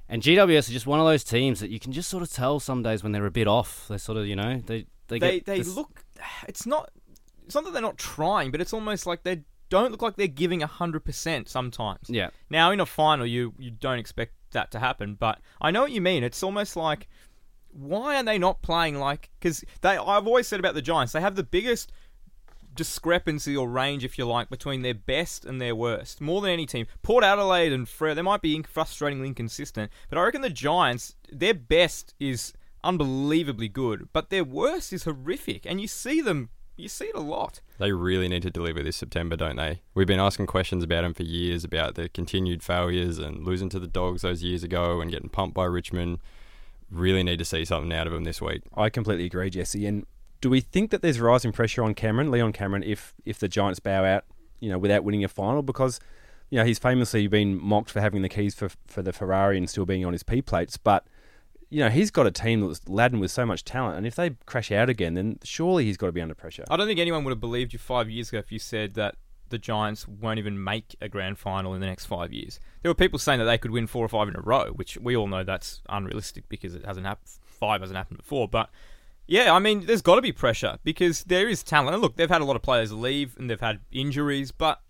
[0.10, 2.60] And GWS are just one of those teams that you can just sort of tell
[2.60, 3.88] some days when they're a bit off.
[3.89, 6.04] They sort of, you know, they they they get they this- look.
[6.48, 6.89] It's not.
[7.46, 10.28] It's not that they're not trying, but it's almost like they don't look like they're
[10.28, 12.10] giving hundred percent sometimes.
[12.10, 15.82] Yeah, Now in a final, you you don't expect that to happen, but I know
[15.82, 16.24] what you mean.
[16.24, 17.08] It's almost like
[17.72, 19.30] why are they not playing like?
[19.39, 21.91] Because they, I've always said about the Giants, they have the biggest
[22.78, 26.66] discrepancy or range, if you like, between their best and their worst, more than any
[26.66, 26.88] team.
[27.02, 31.16] Port Adelaide and Freo, they might be in- frustratingly inconsistent, but I reckon the Giants,
[31.30, 36.88] their best is unbelievably good, but their worst is horrific, and you see them, you
[36.88, 37.60] see it a lot.
[37.80, 39.82] They really need to deliver this September, don't they?
[39.94, 43.80] We've been asking questions about them for years about their continued failures and losing to
[43.80, 46.20] the Dogs those years ago and getting pumped by Richmond.
[46.90, 48.62] Really need to see something out of them this week.
[48.76, 49.86] I completely agree, Jesse.
[49.86, 50.06] And
[50.41, 53.80] do we think that there's rising pressure on Cameron, Leon Cameron, if if the Giants
[53.80, 54.26] bow out,
[54.60, 55.62] you know, without winning a final?
[55.62, 56.00] Because
[56.50, 59.69] you know he's famously been mocked for having the keys for for the Ferrari and
[59.69, 61.06] still being on his P plates, but
[61.69, 64.32] you know he's got a team that's laden with so much talent, and if they
[64.45, 66.65] crash out again, then surely he's got to be under pressure.
[66.69, 69.15] I don't think anyone would have believed you five years ago if you said that
[69.50, 72.60] the Giants won't even make a grand final in the next five years.
[72.82, 74.97] There were people saying that they could win four or five in a row, which
[74.97, 77.30] we all know that's unrealistic because it hasn't happened.
[77.45, 78.69] Five hasn't happened before, but
[79.28, 81.94] yeah, I mean, there's got to be pressure because there is talent.
[81.94, 84.82] And look, they've had a lot of players leave and they've had injuries, but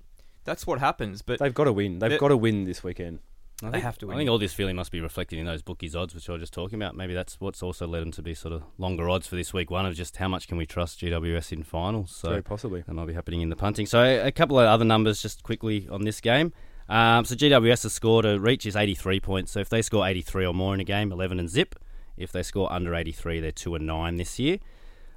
[0.45, 1.21] that's what happens.
[1.21, 1.99] But They've got to win.
[1.99, 3.19] They've got to win this weekend.
[3.63, 5.63] I They think, have to I think all this feeling must be reflected in those
[5.63, 6.95] bookies odds, which I was just talking about.
[6.95, 9.71] Maybe that's what's also led them to be sort of longer odds for this week
[9.71, 12.15] one of just how much can we trust GWS in finals.
[12.15, 12.81] So Very possibly.
[12.81, 13.87] That might be happening in the punting.
[13.87, 16.53] So a couple of other numbers just quickly on this game.
[16.87, 19.51] Um, so GWS has scored a reach is 83 points.
[19.53, 21.75] So if they score 83 or more in a game, 11 and zip.
[22.17, 24.59] If they score under 83, they're 2 and 9 this year.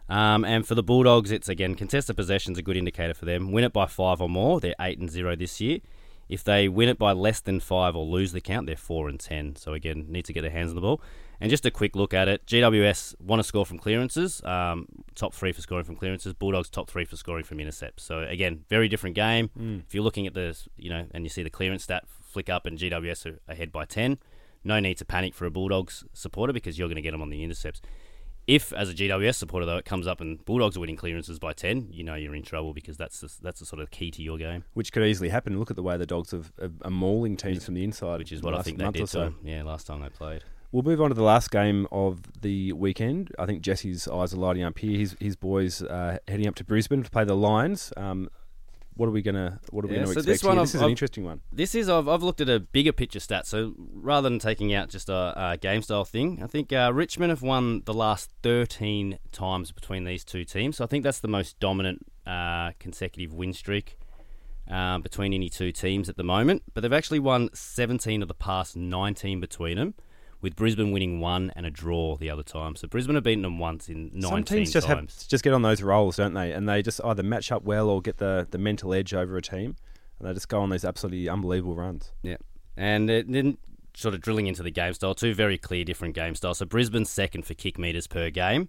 [0.09, 3.53] Um, and for the Bulldogs, it's again contested possession's a good indicator for them.
[3.53, 5.79] Win it by 5 or more, they're 8 and 0 this year.
[6.29, 9.19] If they win it by less than 5 or lose the count, they're 4 and
[9.19, 9.57] 10.
[9.57, 11.01] So again, need to get their hands on the ball.
[11.41, 15.35] And just a quick look at it, GWS want to score from clearances, um, top
[15.35, 16.35] three for scoring from clearances.
[16.35, 18.05] Bulldogs top three for scoring from intercepts.
[18.05, 19.51] So again, very different game.
[19.87, 22.67] If you're looking at the, you know, and you see the clearance stat flick up
[22.67, 24.19] and GWS are ahead by 10,
[24.65, 27.31] no need to panic for a Bulldogs supporter because you're going to get them on
[27.31, 27.81] the intercepts.
[28.47, 31.53] If, as a GWS supporter, though, it comes up and Bulldogs are winning clearances by
[31.53, 34.23] 10, you know you're in trouble because that's the, that's the sort of key to
[34.23, 35.59] your game, Which could easily happen.
[35.59, 38.33] Look at the way the Dogs have, have, are mauling teams from the inside, which
[38.33, 39.35] is what I think they did so.
[39.45, 40.43] yeah, last time they played.
[40.73, 43.33] We'll move on to the last game of the weekend.
[43.39, 44.97] I think Jesse's eyes are lighting up here.
[44.97, 47.93] His his boys uh, heading up to Brisbane to play the Lions.
[47.97, 48.31] Um,
[49.01, 50.59] what are we gonna What are we Yeah, gonna so expect this one?
[50.59, 51.41] This is an I've- interesting one.
[51.51, 53.47] This is I've, I've looked at a bigger picture stat.
[53.47, 57.31] So rather than taking out just a, a game style thing, I think uh, Richmond
[57.31, 60.77] have won the last 13 times between these two teams.
[60.77, 63.99] So I think that's the most dominant uh, consecutive win streak
[64.71, 66.63] uh, between any two teams at the moment.
[66.75, 69.95] But they've actually won 17 of the past 19 between them.
[70.43, 73.59] With Brisbane winning one and a draw the other time, so Brisbane have beaten them
[73.59, 75.21] once in 19 Some teams just times.
[75.21, 76.53] have just get on those rolls, don't they?
[76.53, 79.43] And they just either match up well or get the, the mental edge over a
[79.43, 79.77] team,
[80.19, 82.13] and they just go on these absolutely unbelievable runs.
[82.23, 82.37] Yeah.
[82.77, 83.59] And then
[83.95, 86.59] sort of drilling into the game style, two very clear different game styles.
[86.59, 88.69] So Brisbane's second for kick meters per game,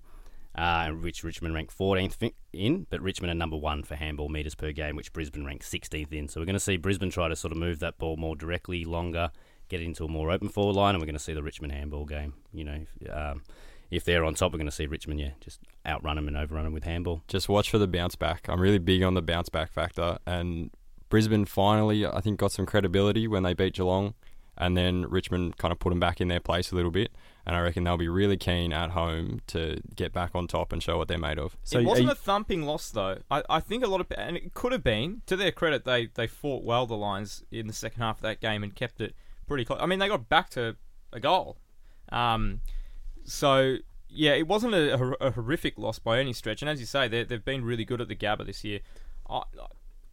[0.56, 4.72] uh, which Richmond ranked 14th in, but Richmond are number one for handball meters per
[4.72, 6.28] game, which Brisbane ranked 16th in.
[6.28, 8.84] So we're going to see Brisbane try to sort of move that ball more directly,
[8.86, 9.32] longer,
[9.72, 11.72] get it into a more open forward line, and we're going to see the Richmond
[11.72, 12.34] handball game.
[12.54, 13.44] You know, if, um,
[13.90, 16.66] if they're on top, we're going to see Richmond, yeah, just outrun them and overrun
[16.66, 17.24] them with handball.
[17.28, 18.48] Just watch for the bounce back.
[18.50, 20.20] I'm really big on the bounce back factor.
[20.28, 20.72] And
[21.10, 24.14] Brisbane finally, I think, got some credibility when they beat Geelong.
[24.58, 27.12] And then Richmond kind of put them back in their place a little bit.
[27.46, 30.84] And I reckon they'll be really keen at home to get back on top and
[30.84, 31.58] show what they're made of.
[31.64, 33.18] So it wasn't you- a thumping loss, though.
[33.32, 35.22] I, I think a lot of and it could have been.
[35.26, 38.42] To their credit, they they fought well the Lions in the second half of that
[38.42, 39.16] game and kept it
[39.52, 39.80] pretty close.
[39.82, 40.78] I mean, they got back to
[41.12, 41.58] a goal.
[42.10, 42.62] Um,
[43.26, 43.76] so
[44.10, 46.62] yeah, it wasn't a, a, horrific loss by any stretch.
[46.62, 48.80] And as you say, they they've been really good at the Gabba this year.
[49.30, 49.42] I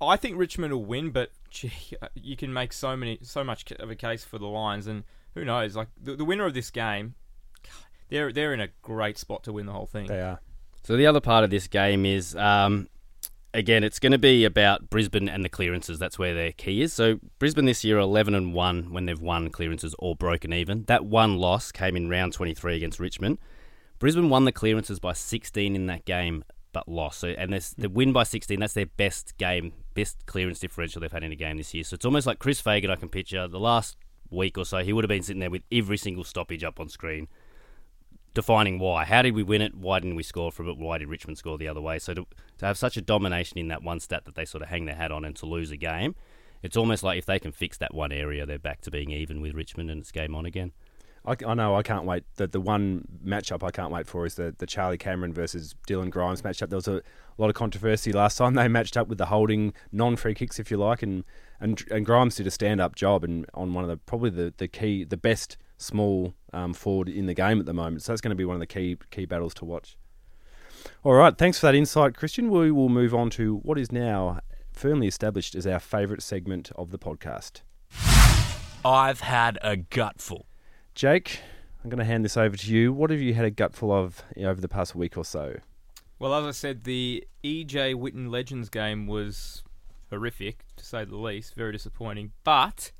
[0.00, 1.72] I think Richmond will win, but gee,
[2.14, 5.44] you can make so many so much of a case for the Lions, and who
[5.44, 5.76] knows?
[5.76, 7.14] Like the, the winner of this game,
[8.08, 10.08] they're they're in a great spot to win the whole thing.
[10.08, 10.40] They are.
[10.82, 12.88] So the other part of this game is, um,
[13.58, 15.98] again, it's going to be about Brisbane and the clearances.
[15.98, 16.92] That's where their key is.
[16.92, 20.84] So Brisbane this year 11 and one when they've won clearances or broken even.
[20.84, 23.38] That one loss came in round 23 against Richmond.
[23.98, 27.18] Brisbane won the clearances by 16 in that game, but lost.
[27.18, 28.60] So and this, the win by 16.
[28.60, 31.84] That's their best game, best clearance differential they've had in a game this year.
[31.84, 32.90] So it's almost like Chris Fagan.
[32.90, 33.96] I can picture the last
[34.30, 36.88] week or so, he would have been sitting there with every single stoppage up on
[36.88, 37.28] screen
[38.38, 39.04] defining why.
[39.04, 39.74] How did we win it?
[39.74, 40.78] Why didn't we score from it?
[40.78, 41.98] Why did Richmond score the other way?
[41.98, 42.24] So to,
[42.58, 44.94] to have such a domination in that one stat that they sort of hang their
[44.94, 46.14] hat on and to lose a game,
[46.62, 49.40] it's almost like if they can fix that one area, they're back to being even
[49.40, 50.70] with Richmond and it's game on again.
[51.26, 52.22] I, I know I can't wait.
[52.36, 56.08] The the one matchup I can't wait for is the, the Charlie Cameron versus Dylan
[56.08, 56.68] Grimes matchup.
[56.68, 57.02] There was a
[57.38, 60.70] lot of controversy last time they matched up with the holding non free kicks, if
[60.70, 61.24] you like, and,
[61.58, 64.54] and and Grimes did a stand up job and on one of the probably the,
[64.58, 68.02] the key the best small um, forward in the game at the moment.
[68.02, 69.96] So that's going to be one of the key key battles to watch.
[71.02, 72.50] All right, thanks for that insight, Christian.
[72.50, 74.40] We will move on to what is now
[74.72, 77.62] firmly established as our favourite segment of the podcast.
[78.84, 80.46] I've had a gutful.
[80.94, 81.40] Jake,
[81.82, 82.92] I'm going to hand this over to you.
[82.92, 85.56] What have you had a gutful of you know, over the past week or so?
[86.18, 89.62] Well, as I said, the EJ Whitten Legends game was
[90.10, 92.32] horrific, to say the least, very disappointing.
[92.44, 92.92] But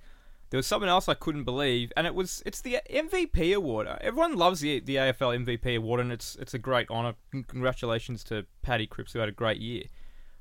[0.50, 3.86] there was something else I couldn't believe, and it was it's the MVP award.
[4.00, 7.14] Everyone loves the the AFL MVP award, and it's it's a great honour.
[7.30, 9.84] Congratulations to Paddy Cripps, who had a great year.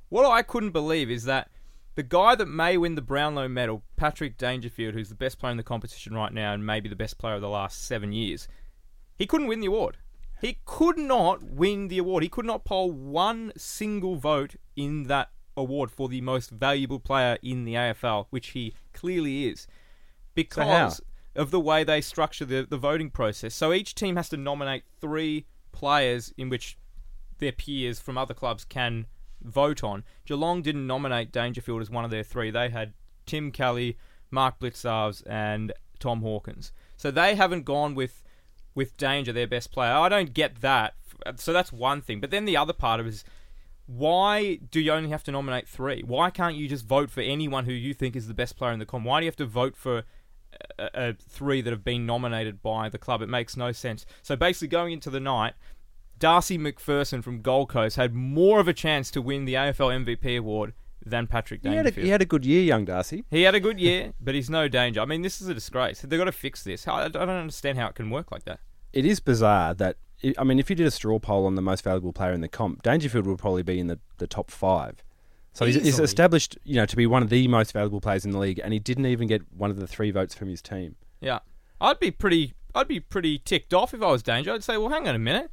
[0.10, 1.50] What I couldn't believe is that
[1.96, 5.58] the guy that may win the Brownlow medal, Patrick Dangerfield, who's the best player in
[5.58, 8.48] the competition right now and maybe the best player of the last seven years,
[9.18, 9.98] he couldn't win the award.
[10.40, 12.22] He could not win the award.
[12.22, 17.38] He could not poll one single vote in that award for the most valuable player
[17.42, 19.68] in the AFL, which he clearly is,
[20.38, 21.02] because
[21.36, 23.56] of the way they structure the, the voting process.
[23.56, 26.78] So each team has to nominate three players in which
[27.40, 29.08] their peers from other clubs can
[29.42, 30.04] vote on.
[30.26, 32.52] Geelong didn't nominate Dangerfield as one of their three.
[32.52, 32.94] They had
[33.26, 33.98] Tim Kelly,
[34.30, 36.72] Mark Blicavs, and Tom Hawkins.
[36.98, 38.24] So they haven't gone with
[38.76, 39.94] with Danger, their best player.
[39.94, 40.94] I don't get that.
[41.38, 42.20] So that's one thing.
[42.20, 43.24] But then the other part of it is
[43.88, 46.04] why do you only have to nominate three?
[46.06, 48.80] Why can't you just vote for anyone who you think is the best player in
[48.80, 49.04] the com?
[49.04, 50.04] Why do you have to vote for
[50.80, 53.22] uh, uh, three that have been nominated by the club?
[53.22, 54.06] It makes no sense.
[54.22, 55.54] So basically, going into the night,
[56.20, 60.38] Darcy MacPherson from Gold Coast had more of a chance to win the AFL MVP
[60.38, 60.74] award
[61.06, 62.06] than Patrick He had, a, Dangerfield.
[62.06, 63.24] he had a good year, young Darcy.
[63.30, 65.00] He had a good year, but he's no danger.
[65.00, 66.02] I mean, this is a disgrace.
[66.02, 66.86] They've got to fix this.
[66.86, 68.60] How- I don't understand how it can work like that.
[68.94, 69.98] It is bizarre that
[70.38, 72.48] I mean, if you did a straw poll on the most valuable player in the
[72.48, 75.04] comp, Dangerfield would probably be in the, the top five.
[75.58, 78.30] So he's, he's established, you know, to be one of the most valuable players in
[78.32, 80.96] the league, and he didn't even get one of the three votes from his team.
[81.20, 81.40] Yeah,
[81.82, 82.54] I'd be pretty.
[82.76, 84.54] I'd be pretty ticked off if I was Danger.
[84.54, 85.50] I'd say, well, hang on a minute.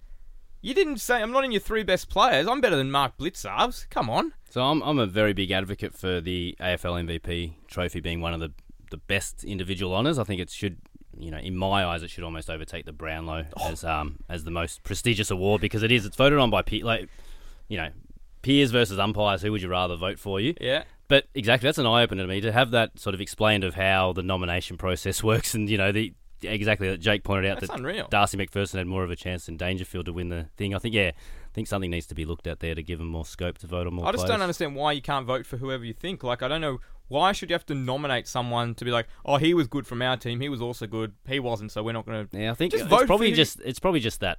[0.60, 2.46] You didn't say I'm not in your three best players.
[2.46, 3.88] I'm better than Mark Blicavs.
[3.88, 4.34] Come on.
[4.50, 8.40] So I'm I'm a very big advocate for the AFL MVP trophy being one of
[8.40, 8.52] the
[8.90, 10.18] the best individual honours.
[10.18, 10.76] I think it should,
[11.18, 14.50] you know, in my eyes, it should almost overtake the Brownlow as um as the
[14.50, 16.04] most prestigious award because it is.
[16.04, 17.08] It's voted on by pe- like,
[17.68, 17.88] you know,
[18.44, 19.42] peers versus umpires.
[19.42, 20.54] Who would you rather vote for you?
[20.60, 20.84] Yeah.
[21.08, 23.74] But exactly, that's an eye opener to me to have that sort of explained of
[23.74, 27.70] how the nomination process works, and you know the exactly that Jake pointed out That's
[27.70, 28.06] that unreal.
[28.10, 30.74] Darcy MacPherson had more of a chance than Dangerfield to win the thing.
[30.74, 33.08] I think yeah, I think something needs to be looked at there to give them
[33.08, 34.06] more scope to vote on more.
[34.06, 34.30] I just players.
[34.30, 36.22] don't understand why you can't vote for whoever you think.
[36.22, 36.78] Like, I don't know
[37.08, 40.00] why should you have to nominate someone to be like, oh, he was good from
[40.02, 40.40] our team.
[40.40, 41.12] He was also good.
[41.26, 42.38] He wasn't, so we're not going to.
[42.38, 44.38] Yeah, I think Just it's probably just it's probably just that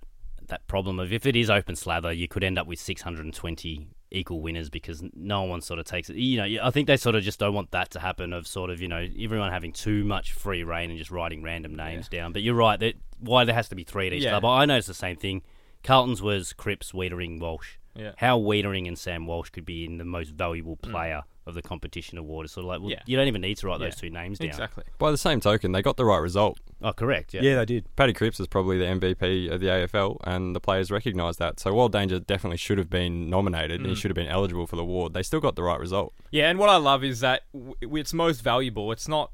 [0.50, 4.40] that problem of if it is open slather, you could end up with 620 equal
[4.42, 6.16] winners because no one sort of takes it.
[6.16, 8.34] You know, I think they sort of just don't want that to happen.
[8.34, 11.76] Of sort of you know everyone having too much free reign and just writing random
[11.76, 12.32] names down.
[12.34, 14.32] But you're right that why there has to be three at each Yeah.
[14.40, 14.46] club.
[14.46, 15.42] I noticed the same thing.
[15.84, 17.78] Carlton's was Cripps, Weitering, Walsh.
[17.96, 18.10] Yeah.
[18.10, 18.14] Mm.
[18.18, 22.18] How Weitering and Sam Walsh could be in the most valuable player of the competition
[22.18, 23.02] award is sort of like well, Yeah.
[23.06, 24.48] you don't even need to write those two names down.
[24.50, 24.84] Exactly.
[24.98, 26.60] By the same token, they got the right result.
[26.82, 27.34] Oh, correct.
[27.34, 27.42] Yeah.
[27.42, 27.96] Yeah, they did.
[27.96, 31.60] Paddy Cripps is probably the MVP of the AFL, and the players recognise that.
[31.60, 33.98] So while Danger definitely should have been nominated and he mm.
[33.98, 36.14] should have been eligible for the award, they still got the right result.
[36.32, 37.44] Yeah, and what I love is that
[37.82, 38.92] it's most valuable.
[38.92, 39.32] It's not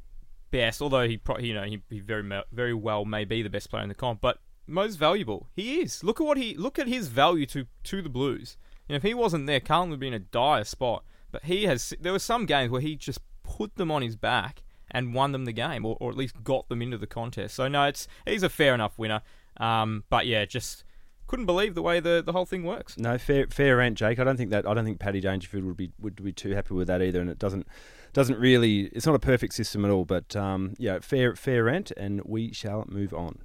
[0.51, 3.69] best, although he, pro- you know, he, he very very well may be the best
[3.69, 5.49] player in the comp, but most valuable.
[5.55, 6.03] He is.
[6.03, 8.57] Look at what he look at his value to to the Blues.
[8.87, 11.03] You know, if he wasn't there, Carlton would be in a dire spot.
[11.31, 11.93] But he has.
[11.99, 15.45] There were some games where he just put them on his back and won them
[15.45, 17.55] the game, or, or at least got them into the contest.
[17.55, 19.21] So no, it's he's a fair enough winner.
[19.57, 20.83] Um, but yeah, just
[21.27, 22.97] couldn't believe the way the, the whole thing works.
[22.97, 24.19] No, fair fair rant, Jake.
[24.19, 26.73] I don't think that I don't think Paddy Dangerfield would be would be too happy
[26.73, 27.65] with that either, and it doesn't
[28.13, 28.81] doesn't really.
[28.87, 32.51] It's not a perfect system at all, but um, yeah, fair fair rant, and we
[32.51, 33.39] shall move on.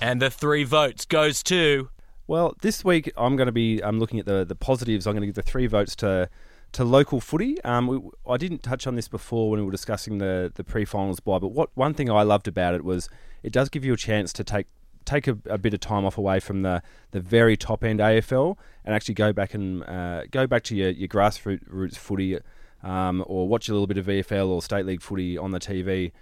[0.00, 1.88] And the three votes goes to
[2.26, 5.06] Well, this week I'm going to be I'm looking at the the positives.
[5.06, 6.28] I'm going to give the three votes to
[6.72, 7.62] to local footy.
[7.62, 11.20] Um, we, I didn't touch on this before when we were discussing the the pre-finals
[11.20, 13.08] bye, but what one thing I loved about it was
[13.42, 14.66] it does give you a chance to take
[15.08, 18.56] take a, a bit of time off away from the, the very top end AFL
[18.84, 22.38] and actually go back and uh, go back to your, your grassroots footy
[22.82, 26.12] um, or watch a little bit of VFL or state league footy on the TV.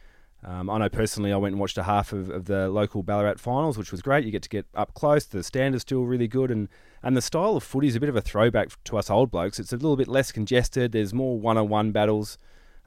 [0.45, 3.39] Um, I know personally, I went and watched a half of, of the local Ballarat
[3.39, 4.25] finals, which was great.
[4.25, 5.25] You get to get up close.
[5.25, 6.69] The stand is still really good, and,
[7.03, 9.59] and the style of footy is a bit of a throwback to us old blokes.
[9.59, 10.93] It's a little bit less congested.
[10.93, 12.39] There's more one-on-one battles.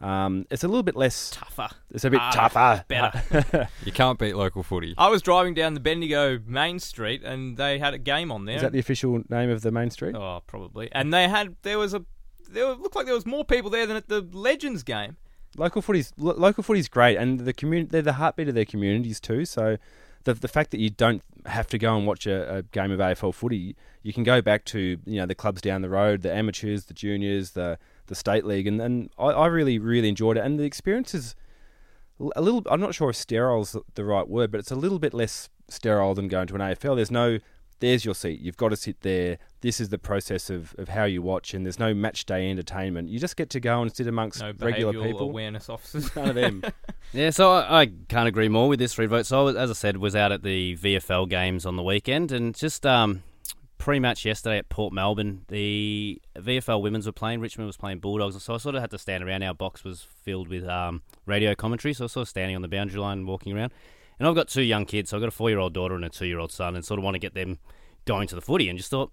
[0.01, 1.67] Um, it's a little bit less Tougher.
[1.91, 2.85] It's a bit Harder, tougher.
[2.87, 3.69] better.
[3.85, 4.93] You can't beat local footy.
[4.97, 8.55] I was driving down the Bendigo main street and they had a game on there.
[8.55, 10.15] Is that the official name of the main street?
[10.15, 10.87] Oh, probably.
[10.93, 12.05] And they had there was a
[12.49, 15.17] there looked like there was more people there than at the Legends game.
[15.57, 19.19] Local footy's lo- local footy's great, and the community they're the heartbeat of their communities
[19.19, 19.45] too.
[19.45, 19.77] So
[20.23, 22.99] the the fact that you don't have to go and watch a, a game of
[22.99, 26.33] AFL footy, you can go back to you know the clubs down the road, the
[26.33, 27.77] amateurs, the juniors, the
[28.07, 30.45] the state league, and and I, I really really enjoyed it.
[30.45, 31.35] And the experience is
[32.35, 32.63] a little.
[32.69, 35.49] I'm not sure if sterile is the right word, but it's a little bit less
[35.69, 36.95] sterile than going to an AFL.
[36.95, 37.39] There's no
[37.79, 38.39] there's your seat.
[38.41, 39.37] You've got to sit there.
[39.61, 43.09] This is the process of, of how you watch, and there's no match day entertainment.
[43.09, 45.21] You just get to go and sit amongst No regular behavioural people.
[45.29, 46.15] awareness officers.
[46.15, 46.63] None of them.
[47.11, 49.29] Yeah, so I, I can't agree more with this three votes.
[49.29, 52.31] So, I was- as I said, was out at the VFL games on the weekend,
[52.31, 53.23] and just um,
[53.79, 57.39] pre-match yesterday at Port Melbourne, the VFL women's were playing.
[57.39, 59.41] Richmond was playing Bulldogs, so I sort of had to stand around.
[59.41, 62.61] Our box was filled with um, radio commentary, so I was sort of standing on
[62.61, 63.71] the boundary line, walking around.
[64.19, 66.51] And I've got two young kids, so I've got a four-year-old daughter and a two-year-old
[66.51, 67.57] son, and sort of want to get them
[68.05, 69.11] going to the footy, and just thought.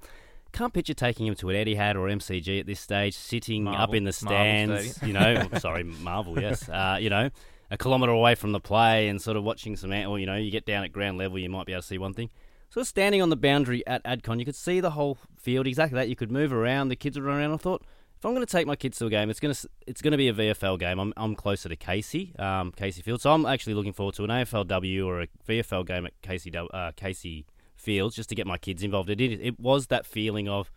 [0.53, 4.05] Can't picture taking him to an Etihad or MCG at this stage, sitting up in
[4.05, 5.03] the stands.
[5.03, 6.67] You know, sorry, Marvel, yes.
[6.69, 7.29] Uh, you know,
[7.71, 10.51] a kilometre away from the play and sort of watching some, or you know, you
[10.51, 12.31] get down at ground level, you might be able to see one thing.
[12.71, 16.09] So standing on the boundary at Adcon, you could see the whole field exactly that.
[16.09, 17.53] You could move around, the kids would run around.
[17.53, 17.83] I thought,
[18.19, 20.13] if I'm going to take my kids to a game, it's going to it's going
[20.13, 20.99] to be a VFL game.
[20.99, 24.31] I'm I'm closer to Casey, um, Casey Field, so I'm actually looking forward to an
[24.31, 27.45] AFLW or a VFL game at Casey uh, Casey
[27.77, 29.11] Fields just to get my kids involved.
[29.11, 30.71] It did, it was that feeling of,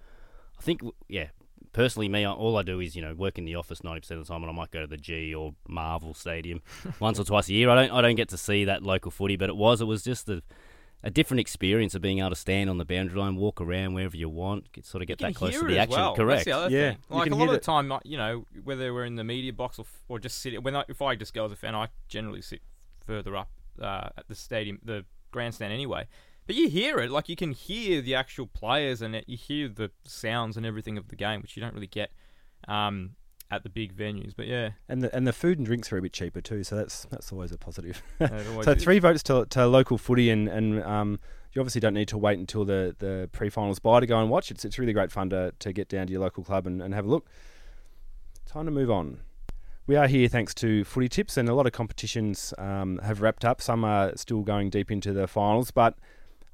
[0.58, 1.28] I think, yeah.
[1.72, 4.26] Personally, me, all I do is you know work in the office ninety percent of
[4.26, 6.62] the time, and I might go to the G or Marvel Stadium
[7.00, 7.70] once or twice a year.
[7.70, 10.04] I don't I don't get to see that local footy, but it was it was
[10.04, 10.42] just a
[11.04, 14.18] a different experience of being able to stand on the boundary line, walk around wherever
[14.18, 15.98] you want, get, sort of get that close to the action.
[15.98, 16.16] well.
[16.16, 16.46] Correct.
[16.46, 16.98] That's the other Yeah, thing.
[17.10, 19.24] you Like can a lot hear of the time, you know, whether we're in the
[19.24, 21.74] media box or, or just sit when I, if I just go as a fan,
[21.76, 22.62] I generally sit
[23.06, 23.50] further up
[23.82, 26.08] uh, at the stadium, the grandstand anyway.
[26.46, 29.70] But you hear it, like you can hear the actual players and it, you hear
[29.70, 32.12] the sounds and everything of the game, which you don't really get
[32.68, 33.12] um,
[33.52, 34.34] at the big venues.
[34.36, 36.76] But yeah, and the and the food and drinks are a bit cheaper too, so
[36.76, 38.02] that's that's always a positive.
[38.22, 38.84] always so is.
[38.84, 41.20] three votes to, to local footy, and and um,
[41.54, 44.52] you obviously don't need to wait until the, the pre-finals bye to go and watch.
[44.52, 46.94] It's it's really great fun to, to get down to your local club and, and
[46.94, 47.28] have a look.
[48.46, 49.22] Time to move on.
[49.88, 53.44] We are here thanks to Footy Tips, and a lot of competitions um, have wrapped
[53.44, 53.62] up.
[53.62, 55.98] Some are still going deep into the finals, but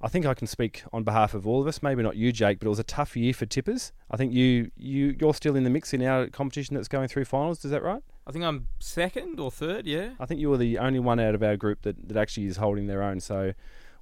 [0.02, 1.82] I think I can speak on behalf of all of us.
[1.82, 3.91] Maybe not you, Jake, but it was a tough year for tippers.
[4.12, 7.26] I think you you you're still in the mix in our competition that's going through
[7.26, 7.64] finals.
[7.64, 8.04] Is that right?
[8.28, 9.86] I think I'm second or third.
[9.86, 12.48] Yeah, I think you were the only one out of our group that, that actually
[12.48, 13.20] is holding their own.
[13.20, 13.54] So,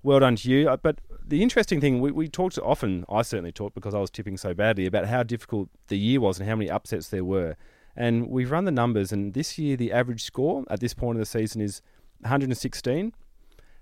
[0.02, 0.70] well done to you.
[0.70, 4.10] Uh, But the interesting thing, we, we talked often, I certainly talked because I was
[4.10, 7.56] tipping so badly, about how difficult the year was and how many upsets there were.
[7.96, 11.20] And we've run the numbers, and this year the average score at this point of
[11.20, 11.82] the season is
[12.22, 13.14] 116,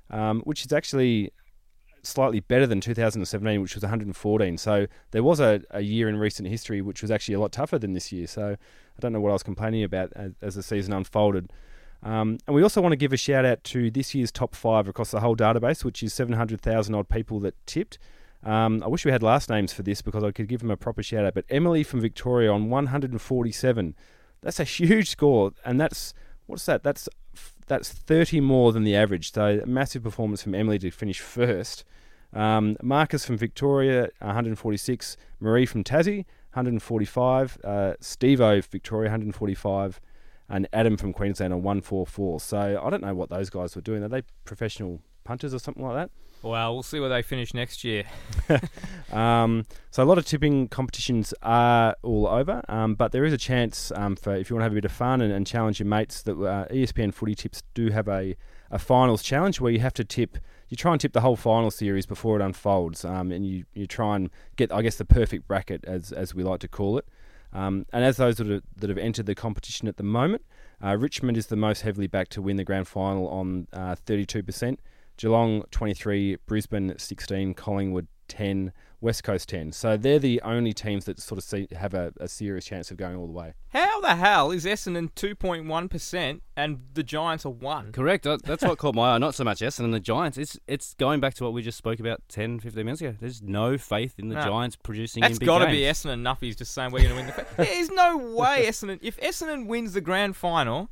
[0.09, 1.31] um, which is actually
[2.03, 4.57] slightly better than 2017, which was 114.
[4.57, 7.77] So there was a, a year in recent history which was actually a lot tougher
[7.77, 8.27] than this year.
[8.27, 11.51] So I don't know what I was complaining about as, as the season unfolded.
[12.03, 14.87] Um, and we also want to give a shout out to this year's top five
[14.87, 17.99] across the whole database, which is 700,000 odd people that tipped.
[18.43, 20.77] Um, I wish we had last names for this because I could give them a
[20.77, 21.35] proper shout out.
[21.35, 23.95] But Emily from Victoria on 147.
[24.41, 26.13] That's a huge score, and that's
[26.47, 26.83] what's that?
[26.83, 27.07] That's
[27.71, 29.31] that's 30 more than the average.
[29.31, 31.85] So a massive performance from Emily to finish first.
[32.33, 35.15] Um, Marcus from Victoria, 146.
[35.39, 37.57] Marie from Tassie, 145.
[37.63, 40.01] Uh, Steve O, Victoria, 145.
[40.49, 42.41] And Adam from Queensland on 144.
[42.41, 44.03] So I don't know what those guys were doing.
[44.03, 44.99] Are they professional
[45.31, 46.09] punters or something like that.
[46.43, 48.03] Well, we'll see where they finish next year.
[49.11, 53.37] Um, so a lot of tipping competitions are all over, um, but there is a
[53.37, 55.81] chance um, for if you want to have a bit of fun and, and challenge
[55.81, 58.37] your mates that uh, ESPN Footy Tips do have a,
[58.69, 60.37] a finals challenge where you have to tip.
[60.69, 63.85] You try and tip the whole final series before it unfolds, um, and you, you
[63.85, 67.05] try and get, I guess, the perfect bracket as as we like to call it.
[67.51, 70.45] Um, and as those that have, that have entered the competition at the moment,
[70.81, 74.77] uh, Richmond is the most heavily backed to win the grand final on uh, 32%.
[75.17, 79.71] Geelong 23, Brisbane 16, Collingwood 10, West Coast 10.
[79.71, 82.97] So they're the only teams that sort of see, have a, a serious chance of
[82.97, 83.53] going all the way.
[83.69, 87.91] How the hell is Essendon 2.1% and the Giants are 1?
[87.91, 88.23] Correct.
[88.43, 89.17] That's what caught my eye.
[89.17, 90.37] Not so much Essendon the Giants.
[90.37, 93.15] It's it's going back to what we just spoke about 10, 15 minutes ago.
[93.19, 94.43] There's no faith in the No.
[94.43, 95.77] Giants producing That's in big got to games.
[95.77, 97.45] be Essendon Nuffies just saying we're going to win the.
[97.63, 98.99] There's no way Essendon.
[99.01, 100.89] If Essendon wins the grand final,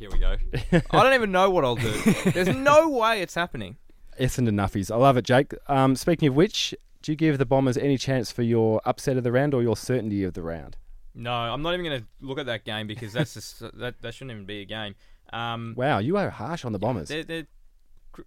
[0.00, 0.36] Here we go.
[0.90, 1.92] I don't even know what I'll do.
[2.32, 3.76] There's no way it's happening.
[4.18, 4.90] Essendon Nuffies.
[4.90, 5.52] I love it, Jake.
[5.68, 9.24] Um, speaking of which, do you give the Bombers any chance for your upset of
[9.24, 10.76] the round or your certainty of the round?
[11.14, 14.14] No, I'm not even going to look at that game because that's just, that that
[14.14, 14.94] shouldn't even be a game.
[15.34, 17.08] Um, Wow, you are harsh on the Bombers.
[17.08, 17.46] they're, they're,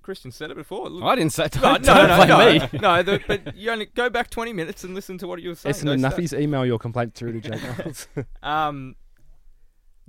[0.02, 0.90] Christian said it before.
[0.90, 1.50] Look- I didn't say.
[1.56, 2.80] no, Don't, no, no, blame no, me.
[2.80, 3.04] no.
[3.04, 5.74] The, but you only go back 20 minutes and listen to what you were saying.
[5.76, 8.26] Essendon Nuffies, email your complaint through to Jake.
[8.44, 8.96] Um,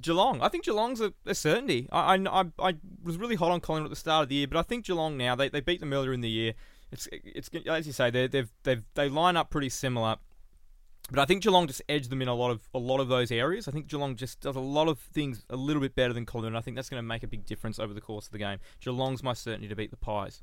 [0.03, 0.41] Geelong.
[0.41, 1.89] I think Geelong's a, a certainty.
[1.93, 4.59] I, I, I, was really hot on Collingwood at the start of the year, but
[4.59, 6.55] I think Geelong now they, they beat them earlier in the year.
[6.91, 10.17] It's it's as you say they they've they've they line up pretty similar.
[11.11, 13.31] But I think Geelong just edged them in a lot of a lot of those
[13.31, 13.69] areas.
[13.69, 16.53] I think Geelong just does a lot of things a little bit better than Collingwood.
[16.53, 18.39] And I think that's going to make a big difference over the course of the
[18.39, 18.59] game.
[18.81, 20.43] Geelong's my certainty to beat the Pies.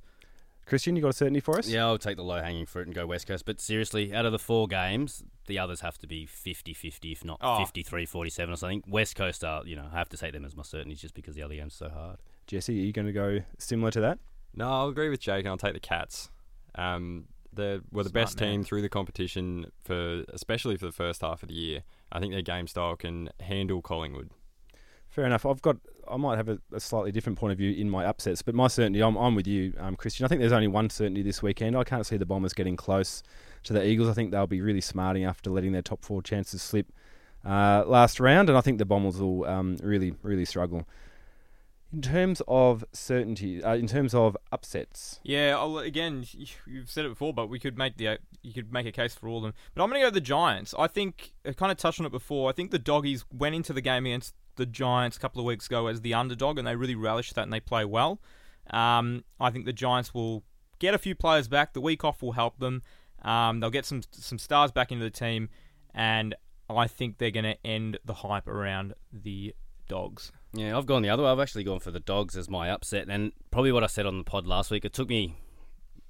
[0.65, 1.67] Christian, you got a certainty for us?
[1.67, 3.45] Yeah, I'll take the low hanging fruit and go West Coast.
[3.45, 7.25] But seriously, out of the four games, the others have to be 50 50, if
[7.25, 7.57] not Oh.
[7.59, 8.83] 53 47 or something.
[8.87, 11.35] West Coast are, you know, I have to take them as my certainties just because
[11.35, 12.17] the other game's so hard.
[12.47, 14.19] Jesse, are you going to go similar to that?
[14.55, 16.29] No, I'll agree with Jake, and I'll take the Cats.
[16.75, 18.49] Um, they were the Smart best man.
[18.49, 21.83] team through the competition for, especially for the first half of the year.
[22.11, 24.29] I think their game style can handle Collingwood.
[25.11, 25.45] Fair enough.
[25.45, 25.77] I've got.
[26.09, 28.67] I might have a, a slightly different point of view in my upsets, but my
[28.67, 30.25] certainty, I'm, I'm with you, um, Christian.
[30.25, 31.77] I think there's only one certainty this weekend.
[31.77, 33.23] I can't see the Bombers getting close
[33.63, 34.09] to the Eagles.
[34.09, 36.87] I think they'll be really smarting after letting their top four chances slip
[37.45, 40.87] uh, last round, and I think the Bombers will um, really, really struggle.
[41.93, 46.25] In terms of certainty, uh, in terms of upsets, Yeah, I'll, again,
[46.65, 49.27] you've said it before, but we could make the you could make a case for
[49.27, 49.53] all of them.
[49.75, 50.73] But I'm going to go the Giants.
[50.79, 52.49] I think I kind of touched on it before.
[52.49, 55.65] I think the doggies went into the game against the Giants a couple of weeks
[55.67, 58.21] ago as the underdog, and they really relished that and they play well.
[58.69, 60.43] Um, I think the Giants will
[60.79, 61.73] get a few players back.
[61.73, 62.83] The week off will help them.
[63.23, 65.49] Um, they'll get some some stars back into the team,
[65.93, 66.33] and
[66.69, 69.53] I think they're going to end the hype around the
[69.87, 70.31] dogs.
[70.53, 71.29] Yeah, I've gone the other way.
[71.29, 73.07] I've actually gone for the Dogs as my upset.
[73.09, 75.37] And probably what I said on the pod last week, it took me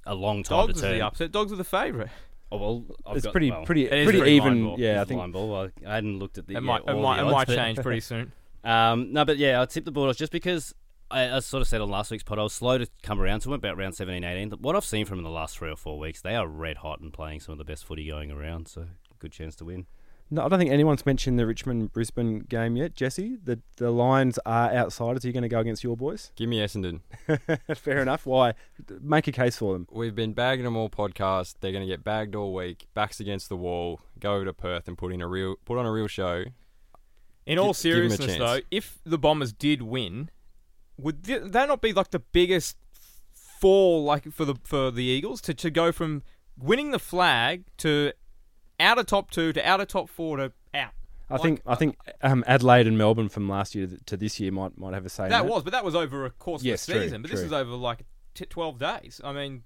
[0.05, 0.99] a long time Dogs to are turn.
[0.99, 1.31] the upset.
[1.31, 2.09] Dogs are the favourite.
[2.51, 4.53] Oh, well, I've it's got- pretty, well, pretty, It is pretty pretty even.
[4.63, 4.79] blind ball.
[4.79, 5.55] Yeah, I it's think line ball.
[5.55, 6.53] I, I hadn't looked at the.
[6.53, 8.31] It yeah, might it might, the it odds, might change pretty soon.
[8.63, 10.73] Um, no, but yeah, I tipped the Bulldogs just because
[11.09, 13.41] I, I sort of said on last week's pod, I was slow to come around
[13.41, 14.51] to them about round 17, 18.
[14.61, 16.77] What I've seen from them in the last three or four weeks, they are red
[16.77, 18.67] hot and playing some of the best footy going around.
[18.67, 18.85] So
[19.19, 19.87] good chance to win.
[20.33, 22.95] No, I don't think anyone's mentioned the Richmond Brisbane game yet.
[22.95, 25.25] Jesse, the the Lions are outsiders.
[25.25, 26.31] Are you going to go against your boys?
[26.37, 27.01] Give me Essendon.
[27.75, 28.25] Fair enough.
[28.25, 28.53] Why?
[29.01, 29.89] Make a case for them.
[29.91, 31.55] We've been bagging them all podcast.
[31.59, 32.87] They're going to get bagged all week.
[32.93, 33.99] Backs against the wall.
[34.21, 36.45] Go over to Perth and put in a real put on a real show.
[37.45, 40.29] In all Gi- give 'em seriousness, though, if the Bombers did win,
[40.97, 42.77] would th- that not be like the biggest
[43.33, 46.23] fall, like for the for the Eagles to, to go from
[46.57, 48.11] winning the flag to
[48.79, 50.91] out of top two to out of top four to out?
[51.29, 54.51] I Like, think I think um, Adelaide and Melbourne from last year to this year
[54.51, 55.23] might might have a say.
[55.25, 57.21] in That was, but that was over a course Yes, of the true, season.
[57.21, 58.03] but this is over like
[58.35, 59.21] t- twelve days.
[59.23, 59.63] I mean,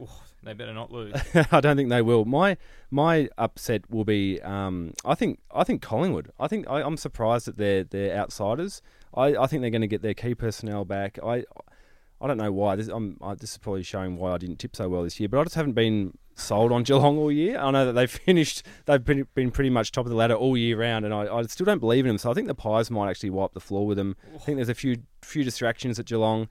[0.00, 0.10] oof,
[0.42, 1.14] they better not lose.
[1.52, 2.24] I don't think they will.
[2.24, 2.56] My
[2.90, 4.40] my upset will be.
[4.42, 6.32] Um, I think I think Collingwood.
[6.38, 8.82] I think I, I'm surprised that they're they're outsiders.
[9.14, 11.18] I, I think they're going to get their key personnel back.
[11.24, 11.44] I
[12.20, 12.76] I don't know why.
[12.76, 15.28] This, I'm, I, this is probably showing why I didn't tip so well this year.
[15.28, 17.58] But I just haven't been sold on Geelong all year.
[17.58, 18.64] I know that they've finished.
[18.86, 21.42] They've been, been pretty much top of the ladder all year round, and I, I
[21.42, 22.18] still don't believe in them.
[22.18, 24.16] So I think the Pies might actually wipe the floor with them.
[24.34, 26.48] I think there's a few few distractions at Geelong.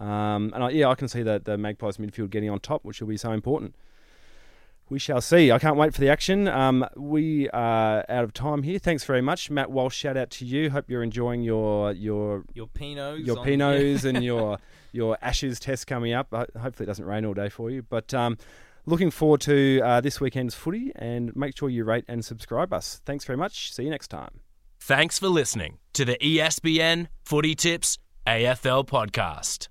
[0.00, 3.00] Um, and I, yeah, I can see that the Magpies midfield getting on top, which
[3.00, 3.74] will be so important.
[4.88, 5.52] We shall see.
[5.52, 6.48] I can't wait for the action.
[6.48, 8.80] Um, we are out of time here.
[8.80, 9.94] Thanks very much, Matt Walsh.
[9.94, 10.70] Shout out to you.
[10.70, 14.58] Hope you're enjoying your your Your Pinots, your on- Pinots and your
[14.90, 16.26] your Ashes test coming up.
[16.32, 17.82] Uh, Hopefully, it doesn't rain all day for you.
[17.82, 18.36] But um,
[18.84, 23.00] looking forward to uh, this weekend's footy, and make sure you rate and subscribe us.
[23.04, 23.72] Thanks very much.
[23.72, 24.40] See you next time.
[24.80, 29.68] Thanks for listening to the ESPN Footy Tips AFL podcast.